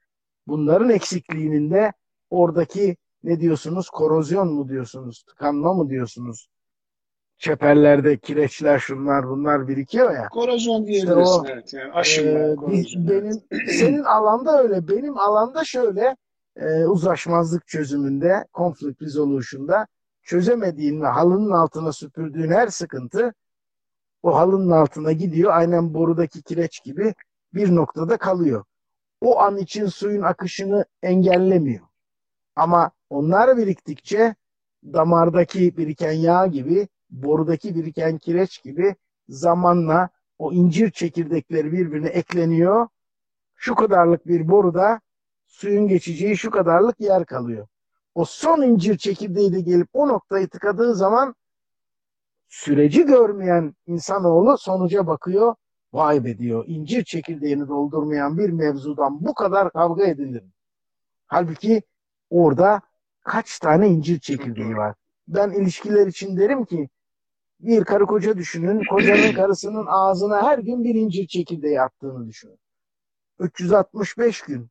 [0.46, 1.92] bunların eksikliğinin de
[2.30, 6.48] oradaki ne diyorsunuz korozyon mu diyorsunuz tıkanma mı diyorsunuz
[7.38, 11.40] çeperlerde kireçler şunlar bunlar birikiyor ya Korozyon İşte diyebilirsin.
[11.40, 11.72] o, evet.
[11.74, 13.02] Yani aşınma, biz- korozyon.
[13.08, 13.10] evet.
[13.50, 16.16] benim senin alanda öyle benim alanda şöyle
[16.56, 19.86] e, uzlaşmazlık çözümünde conflict resolution'da
[20.22, 23.32] çözemediğin ve halının altına süpürdüğün her sıkıntı
[24.22, 27.14] o halının altına gidiyor aynen borudaki kireç gibi
[27.54, 28.64] bir noktada kalıyor.
[29.20, 31.86] O an için suyun akışını engellemiyor.
[32.56, 34.34] Ama onlar biriktikçe
[34.84, 38.96] damardaki biriken yağ gibi, borudaki biriken kireç gibi
[39.28, 40.08] zamanla
[40.38, 42.88] o incir çekirdekleri birbirine ekleniyor.
[43.54, 45.00] Şu kadarlık bir boruda
[45.46, 47.66] suyun geçeceği şu kadarlık yer kalıyor.
[48.14, 51.34] O son incir çekirdeği de gelip o noktayı tıkadığı zaman
[52.48, 55.54] süreci görmeyen insanoğlu sonuca bakıyor.
[55.92, 56.64] Vay be diyor.
[56.68, 60.44] incir çekirdeğini doldurmayan bir mevzudan bu kadar kavga edilir.
[61.26, 61.82] Halbuki
[62.30, 62.80] orada
[63.24, 64.94] kaç tane incir çekirdeği var.
[65.28, 66.88] Ben ilişkiler için derim ki
[67.60, 68.82] bir karı koca düşünün.
[68.90, 72.58] Kocanın karısının ağzına her gün bir incir çekirdeği attığını düşünün.
[73.38, 74.68] 365 gün.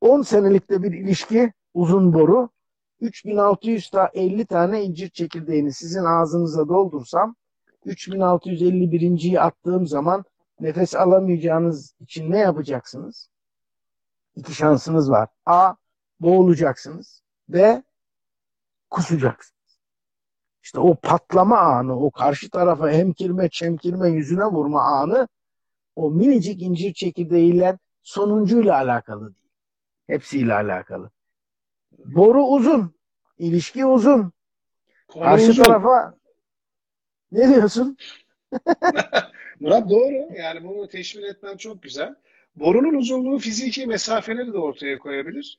[0.00, 2.48] 10 senelikte bir ilişki uzun boru
[3.00, 7.34] 3650 tane incir çekirdeğini sizin ağzınıza doldursam
[7.86, 10.24] 3651.yi attığım zaman
[10.60, 13.30] nefes alamayacağınız için ne yapacaksınız?
[14.36, 15.28] İki şansınız var.
[15.46, 15.74] A.
[16.20, 17.22] Boğulacaksınız.
[17.48, 17.82] B.
[18.90, 19.80] Kusacaksınız.
[20.62, 25.28] İşte o patlama anı, o karşı tarafa hemkirme, çemkirme, yüzüne vurma anı
[25.96, 29.48] o minicik incir çekirdeğiyle sonuncuyla alakalı değil.
[30.06, 31.10] Hepsiyle alakalı.
[32.04, 32.94] Boru uzun.
[33.38, 34.32] ilişki uzun.
[35.08, 35.62] Konu Karşı uzun.
[35.64, 36.14] tarafa
[37.32, 37.96] ne diyorsun?
[39.60, 40.34] Murat doğru.
[40.38, 42.14] Yani bunu teşmil etmen çok güzel.
[42.56, 45.58] Borunun uzunluğu fiziki mesafeleri de ortaya koyabilir.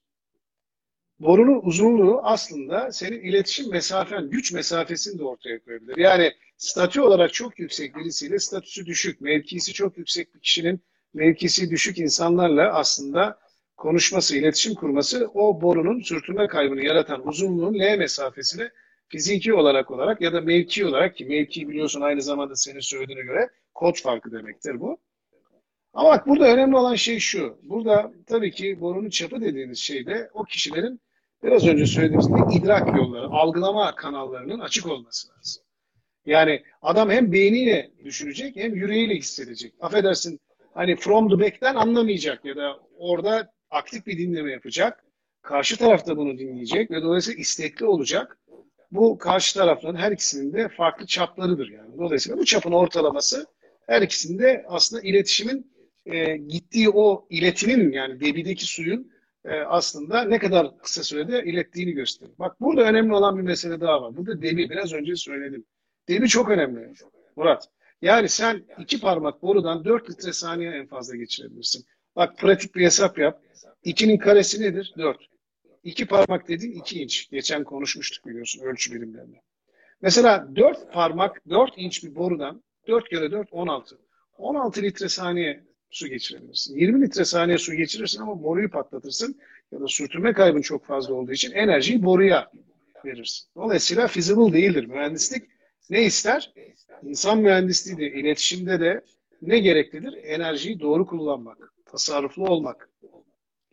[1.19, 5.97] Borunun uzunluğu aslında senin iletişim mesafen, güç mesafesini de ortaya koyabilir.
[5.97, 10.81] Yani statü olarak çok yüksek birisiyle statüsü düşük, mevkisi çok yüksek bir kişinin
[11.13, 13.39] mevkisi düşük insanlarla aslında
[13.77, 18.69] konuşması, iletişim kurması o borunun sürtünme kaybını yaratan uzunluğun L mesafesini
[19.07, 23.49] fiziki olarak olarak ya da mevki olarak ki mevki biliyorsun aynı zamanda senin söylediğine göre
[23.73, 24.97] kod farkı demektir bu.
[25.93, 27.57] Ama bak burada önemli olan şey şu.
[27.63, 31.01] Burada tabii ki borunun çapı dediğimiz şeyde o kişilerin
[31.43, 35.63] biraz önce söylediğimiz gibi idrak yolları, algılama kanallarının açık olması lazım.
[36.25, 39.73] Yani adam hem beyniyle düşünecek hem yüreğiyle hissedecek.
[39.81, 40.39] Affedersin
[40.73, 45.05] hani from the back'ten anlamayacak ya da orada aktif bir dinleme yapacak.
[45.41, 48.37] Karşı tarafta bunu dinleyecek ve dolayısıyla istekli olacak.
[48.91, 51.97] Bu karşı tarafların her ikisinin de farklı çaplarıdır yani.
[51.97, 53.45] Dolayısıyla bu çapın ortalaması
[53.87, 55.71] her ikisinde aslında iletişimin
[56.05, 59.11] e, gittiği o iletinin yani debideki suyun
[59.45, 62.31] e, aslında ne kadar kısa sürede ilettiğini gösterir.
[62.39, 64.17] Bak burada önemli olan bir mesele daha var.
[64.17, 65.65] Burada debi biraz önce söyledim.
[66.07, 66.93] Debi çok önemli
[67.35, 67.69] Murat.
[68.01, 71.85] Yani sen iki parmak borudan 4 litre saniye en fazla geçirebilirsin.
[72.15, 73.41] Bak pratik bir hesap yap.
[73.85, 74.93] 2'nin karesi nedir?
[74.97, 75.17] 4.
[75.83, 77.29] İki parmak dediğin 2 inç.
[77.29, 79.41] Geçen konuşmuştuk biliyorsun ölçü birimlerinde.
[80.01, 83.97] Mesela 4 parmak 4 inç bir borudan 4 kere 4 16.
[84.37, 86.77] 16 litre saniye su geçirebilirsin.
[86.77, 89.39] 20 litre saniye su geçirirsin ama boruyu patlatırsın
[89.71, 92.51] ya da sürtünme kaybın çok fazla olduğu için enerjiyi boruya
[93.05, 93.49] verirsin.
[93.55, 94.85] Dolayısıyla feasible değildir.
[94.85, 95.43] Mühendislik
[95.89, 96.53] ne ister?
[97.03, 99.01] İnsan mühendisliği de, iletişimde de
[99.41, 100.13] ne gereklidir?
[100.23, 101.57] Enerjiyi doğru kullanmak,
[101.91, 102.89] tasarruflu olmak.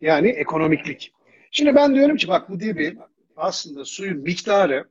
[0.01, 1.13] Yani ekonomiklik.
[1.51, 2.97] Şimdi ben diyorum ki bak bu dibi
[3.35, 4.85] aslında suyun miktarı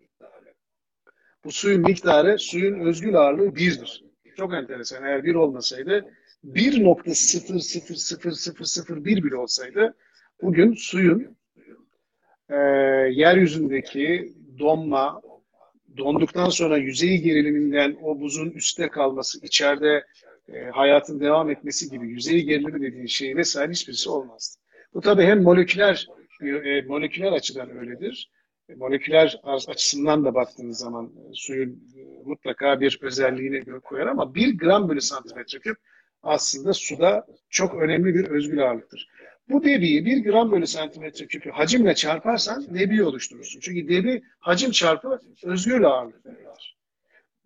[1.45, 4.05] bu suyun miktarı suyun özgül ağırlığı birdir.
[4.37, 5.05] Çok enteresan.
[5.05, 6.05] Eğer bir olmasaydı
[6.45, 9.97] 1.0000001 bile olsaydı
[10.43, 11.37] bugün suyun
[12.49, 12.57] e,
[13.11, 15.22] yeryüzündeki donma,
[15.97, 20.05] donduktan sonra yüzey geriliminden o buzun üstte kalması, içeride
[20.53, 24.61] e, hayatın devam etmesi gibi yüzey gerilimi dediğin şey vesaire hiçbirisi olmazdı.
[24.95, 26.07] Bu tabii hem moleküler
[26.43, 28.31] e, moleküler açıdan öyledir.
[28.69, 34.35] E, moleküler açısından da baktığınız zaman e, suyun e, mutlaka bir özelliğine göre koyar ama
[34.35, 35.77] bir gram bölü santimetre küp
[36.23, 39.09] aslında suda çok önemli bir özgül ağırlıktır.
[39.49, 43.61] Bu debiyi bir gram bölü santimetre küpü hacimle çarparsan debi oluşturursun.
[43.61, 46.25] Çünkü debi hacim çarpı özgül ağırlık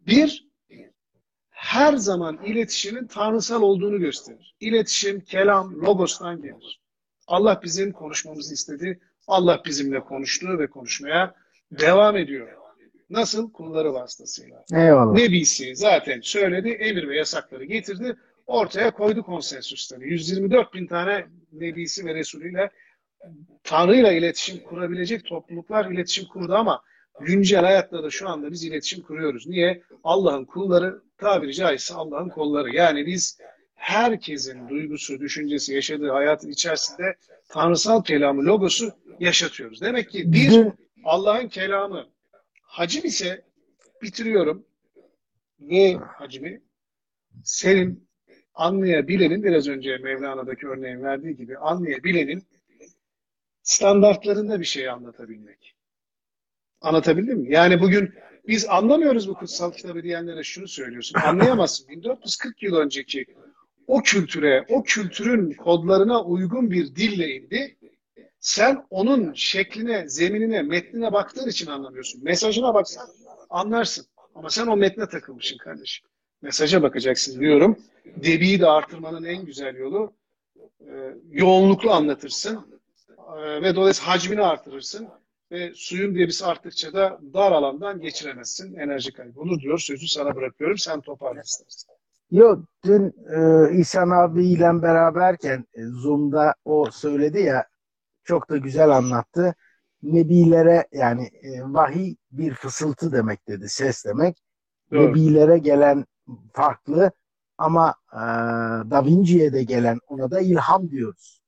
[0.07, 0.52] Bir,
[1.63, 4.55] her zaman iletişimin tanrısal olduğunu gösterir.
[4.61, 6.81] İletişim, kelam, logostan gelir.
[7.27, 9.01] Allah bizim konuşmamızı istedi.
[9.27, 11.35] Allah bizimle konuştu ve konuşmaya
[11.71, 12.49] devam ediyor.
[13.11, 13.53] Nasıl?
[13.53, 14.65] Kulları vasıtasıyla.
[14.75, 15.13] Eyvallah.
[15.13, 20.09] Nebisi zaten söyledi, emir ve yasakları getirdi ortaya koydu konsensüsleri.
[20.09, 22.71] 124 bin tane nebisi ve resulüyle
[23.65, 26.83] Tanrı'yla iletişim kurabilecek topluluklar iletişim kurdu ama
[27.25, 29.47] güncel hayatta da şu anda biz iletişim kuruyoruz.
[29.47, 29.83] Niye?
[30.05, 32.77] Allah'ın kulları tabiri caizse Allah'ın kolları.
[32.77, 33.39] Yani biz
[33.75, 37.17] herkesin duygusu, düşüncesi, yaşadığı hayatın içerisinde
[37.49, 39.81] tanrısal kelamı, logosu yaşatıyoruz.
[39.81, 40.67] Demek ki bir
[41.05, 42.07] Allah'ın kelamı
[42.63, 43.43] hacim ise
[44.03, 44.65] bitiriyorum.
[45.61, 46.63] Ne hacmi?
[47.45, 48.09] Senin
[48.55, 52.43] anlayabilenin biraz önce Mevlana'daki örneğin verdiği gibi anlayabilenin
[53.63, 55.75] standartlarında bir şey anlatabilmek.
[56.83, 57.53] Anlatabildim mi?
[57.53, 58.15] Yani bugün
[58.49, 61.21] biz anlamıyoruz bu kutsal kitabı diyenlere şunu söylüyorsun.
[61.21, 61.89] Anlayamazsın.
[61.89, 63.27] 1440 yıl önceki
[63.87, 67.77] o kültüre, o kültürün kodlarına uygun bir dille indi.
[68.41, 72.25] Sen onun şekline, zeminine, metnine baktığın için anlamıyorsun.
[72.25, 73.07] Mesajına baksan
[73.51, 74.07] anlarsın.
[74.35, 76.09] Ama sen o metne takılmışsın kardeşim
[76.43, 77.79] mesaja bakacaksın diyorum.
[78.17, 80.13] Debiyi de artırmanın en güzel yolu
[80.81, 82.81] e, yoğunluklu anlatırsın
[83.39, 85.09] e, ve dolayısıyla hacmini artırırsın
[85.53, 88.75] ve suyun debisi arttıkça da dar alandan geçiremezsin.
[88.75, 89.79] Enerji kaybı olur diyor.
[89.79, 90.79] Sözü sana bırakıyorum.
[90.79, 91.95] Sen toparla istersen.
[92.31, 97.67] Yok dün e, İhsan abiyle beraberken e, Zoom'da o söyledi ya
[98.25, 99.55] çok da güzel anlattı.
[100.03, 103.69] Nebilere yani e, vahiy bir fısıltı demek dedi.
[103.69, 104.43] Ses demek.
[104.93, 105.03] Doğru.
[105.03, 106.05] Nebilere gelen
[106.53, 107.11] farklı
[107.59, 108.21] ama e,
[108.91, 111.41] Da Vinci'ye de gelen ona da ilham diyoruz.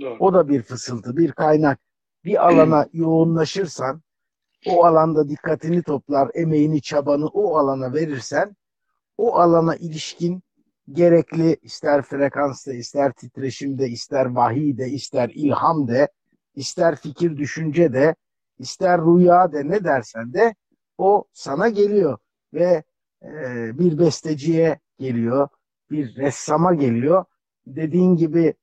[0.00, 0.16] Doğru.
[0.18, 1.80] O da bir fısıltı, bir kaynak.
[2.24, 4.02] Bir alana yoğunlaşırsan,
[4.66, 8.56] o alanda dikkatini toplar, emeğini, çabanı o alana verirsen,
[9.18, 10.42] o alana ilişkin
[10.92, 16.08] gerekli ister frekansta, ister titreşimde, ister vahiyde, ister ilham de,
[16.54, 18.14] ister fikir düşünce de,
[18.58, 20.54] ister rüya de ne dersen de
[20.98, 22.18] o sana geliyor
[22.54, 22.82] ve
[23.22, 23.30] e,
[23.78, 25.48] bir besteciye geliyor,
[25.90, 27.24] bir ressama geliyor.
[27.66, 28.54] Dediğin gibi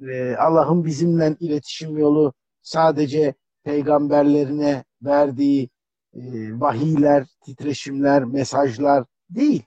[0.00, 2.32] e, Allah'ın bizimle iletişim yolu
[2.64, 3.34] sadece
[3.64, 5.70] peygamberlerine verdiği
[6.14, 6.20] e,
[6.60, 9.62] vahiyler, titreşimler, mesajlar değil.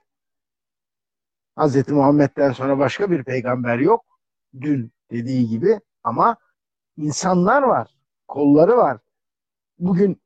[1.60, 1.90] Hz.
[1.90, 4.06] Muhammed'den sonra başka bir peygamber yok.
[4.62, 6.38] Dün dediği gibi ama
[6.98, 7.96] insanlar var,
[8.28, 8.98] kolları var.
[9.80, 10.22] Bugün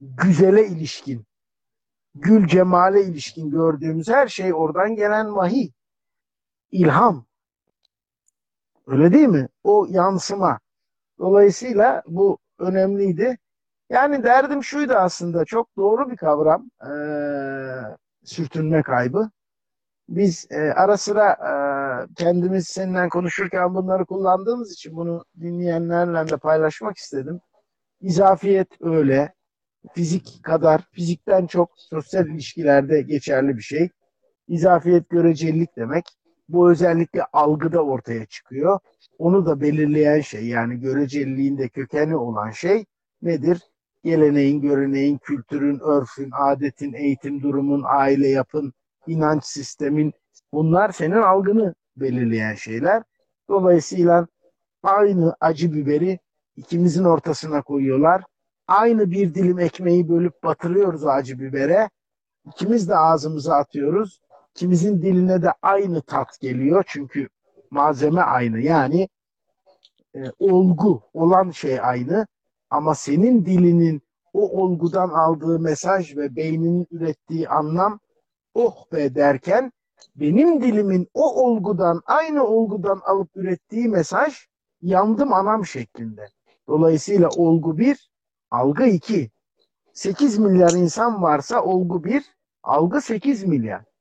[0.00, 1.26] güzele ilişkin,
[2.14, 5.70] gül cemale ilişkin gördüğümüz her şey oradan gelen vahiy.
[6.72, 7.26] ilham.
[8.86, 9.48] Öyle değil mi?
[9.64, 10.60] O yansıma.
[11.18, 13.38] Dolayısıyla bu önemliydi.
[13.90, 16.70] Yani derdim şuydu aslında çok doğru bir kavram.
[16.82, 19.30] Ee, sürtünme kaybı.
[20.08, 26.96] Biz e, ara sıra e, kendimiz seninle konuşurken bunları kullandığımız için bunu dinleyenlerle de paylaşmak
[26.96, 27.40] istedim.
[28.00, 29.34] İzafiyet öyle,
[29.94, 33.88] fizik kadar, fizikten çok sosyal ilişkilerde geçerli bir şey.
[34.48, 36.04] İzafiyet görecelilik demek.
[36.48, 38.78] Bu özellikle algıda ortaya çıkıyor.
[39.18, 42.84] Onu da belirleyen şey yani göreceliliğin de kökeni olan şey
[43.22, 43.62] nedir?
[44.04, 48.72] Geleneğin, göreneğin, kültürün, örfün, adetin, eğitim durumun, aile yapın,
[49.06, 50.12] inanç sistemin
[50.52, 53.02] bunlar senin algını belirleyen şeyler.
[53.48, 54.26] Dolayısıyla
[54.82, 56.18] aynı acı biberi
[56.56, 58.22] ikimizin ortasına koyuyorlar
[58.68, 61.90] aynı bir dilim ekmeği bölüp batırıyoruz acı bibere.
[62.46, 64.20] İkimiz de ağzımıza atıyoruz.
[64.54, 66.84] İkimizin diline de aynı tat geliyor.
[66.86, 67.28] Çünkü
[67.70, 68.60] malzeme aynı.
[68.60, 69.08] Yani
[70.14, 72.26] e, olgu olan şey aynı
[72.70, 74.02] ama senin dilinin
[74.32, 78.00] o olgudan aldığı mesaj ve beyninin ürettiği anlam
[78.54, 79.72] oh be derken
[80.16, 84.34] benim dilimin o olgudan aynı olgudan alıp ürettiği mesaj
[84.82, 86.28] yandım anam şeklinde.
[86.68, 88.10] Dolayısıyla olgu bir,
[88.50, 89.30] algı iki.
[89.92, 92.24] 8 milyar insan varsa olgu bir,
[92.62, 93.93] algı 8 milyar.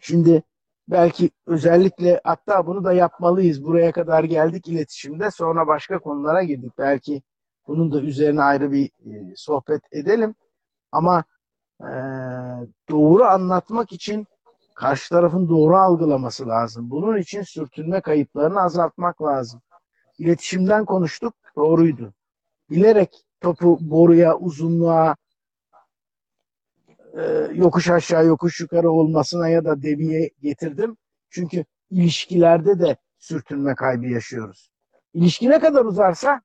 [0.00, 0.42] Şimdi
[0.88, 3.64] belki özellikle hatta bunu da yapmalıyız.
[3.64, 6.72] Buraya kadar geldik iletişimde sonra başka konulara girdik.
[6.78, 7.22] Belki
[7.66, 10.34] bunun da üzerine ayrı bir e, sohbet edelim.
[10.92, 11.24] Ama
[11.80, 11.90] e,
[12.88, 14.26] doğru anlatmak için
[14.74, 16.90] karşı tarafın doğru algılaması lazım.
[16.90, 19.60] Bunun için sürtünme kayıplarını azaltmak lazım.
[20.18, 22.14] İletişimden konuştuk, doğruydu.
[22.70, 25.16] Bilerek topu boruya, uzunluğa,
[27.18, 30.96] e, yokuş aşağı, yokuş yukarı olmasına ya da debiye getirdim.
[31.30, 34.70] Çünkü ilişkilerde de sürtünme kaybı yaşıyoruz.
[35.14, 36.40] İlişki ne kadar uzarsa,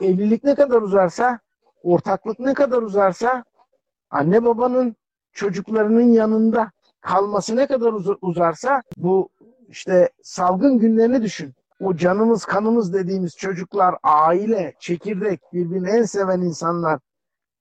[0.00, 1.40] evlilik ne kadar uzarsa,
[1.82, 3.44] ortaklık ne kadar uzarsa,
[4.10, 4.96] anne babanın
[5.32, 6.70] çocuklarının yanında
[7.00, 9.28] kalması ne kadar uzarsa bu
[9.68, 11.54] işte salgın günlerini düşün.
[11.80, 17.00] O canımız kanımız dediğimiz çocuklar, aile, çekirdek, birbirini en seven insanlar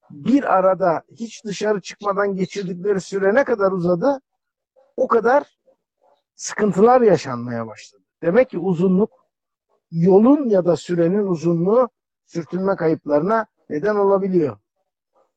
[0.09, 4.21] bir arada hiç dışarı çıkmadan geçirdikleri süre ne kadar uzadı
[4.97, 5.57] o kadar
[6.35, 8.03] sıkıntılar yaşanmaya başladı.
[8.23, 9.11] Demek ki uzunluk
[9.91, 11.89] yolun ya da sürenin uzunluğu
[12.25, 14.57] sürtünme kayıplarına neden olabiliyor.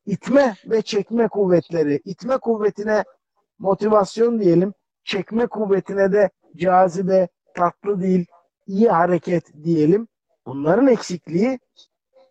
[0.05, 3.03] İtme ve çekme kuvvetleri, itme kuvvetine
[3.59, 8.25] motivasyon diyelim, çekme kuvvetine de cazibe, tatlı dil,
[8.67, 10.07] iyi hareket diyelim.
[10.45, 11.59] Bunların eksikliği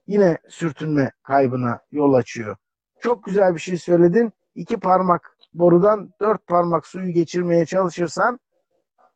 [0.08, 2.56] yine sürtünme kaybına yol açıyor.
[3.00, 4.32] Çok güzel bir şey söyledin.
[4.54, 8.40] İki parmak borudan dört parmak suyu geçirmeye çalışırsan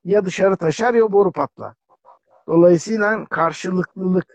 [0.04, 1.74] ya dışarı taşar ya boru patlar.
[2.46, 4.26] Dolayısıyla karşılıklılık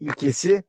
[0.00, 0.64] ilkesi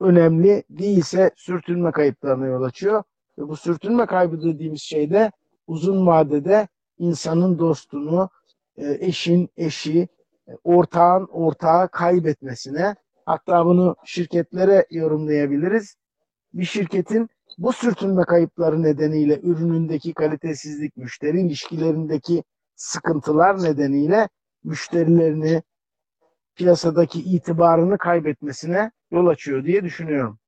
[0.00, 3.02] önemli değilse sürtünme kayıplarına yol açıyor.
[3.38, 5.32] Ve bu sürtünme kaybı dediğimiz şey de
[5.66, 8.30] uzun vadede insanın dostunu,
[8.76, 10.08] e, eşin eşi,
[10.48, 12.96] e, ortağın ortağı kaybetmesine
[13.26, 15.96] hatta bunu şirketlere yorumlayabiliriz.
[16.52, 22.44] Bir şirketin bu sürtünme kayıpları nedeniyle ürünündeki kalitesizlik, müşteri ilişkilerindeki
[22.76, 24.28] sıkıntılar nedeniyle
[24.64, 25.62] müşterilerini
[26.54, 30.38] piyasadaki itibarını kaybetmesine yol açıyor diye düşünüyorum.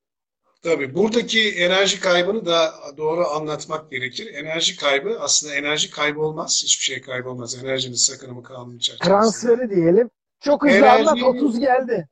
[0.62, 4.34] Tabii buradaki enerji kaybını da doğru anlatmak gerekir.
[4.34, 6.60] Enerji kaybı aslında enerji kaybı olmaz.
[6.64, 7.64] Hiçbir şey kaybolmaz.
[7.64, 8.42] Enerjinin sakınımı
[8.78, 9.08] çerçevesinde.
[9.08, 10.10] Transferi diyelim.
[10.40, 12.08] Çok hızlı enerji, anlat 30 geldi.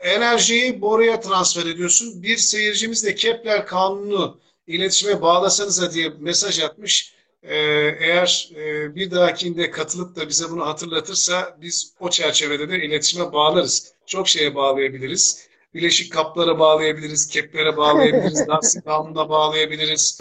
[0.00, 2.22] Enerjiyi boruya transfer ediyorsun.
[2.22, 7.16] Bir seyircimiz de Kepler kanunu iletişime bağlasanıza diye mesaj atmış.
[7.42, 7.56] Ee,
[8.00, 13.92] eğer e, bir dahakinde katılıp da bize bunu hatırlatırsa biz o çerçevede de iletişime bağlarız.
[14.06, 20.20] Çok şeye bağlayabiliriz bileşik kaplara bağlayabiliriz, keplere bağlayabiliriz, lastik kanununa bağlayabiliriz.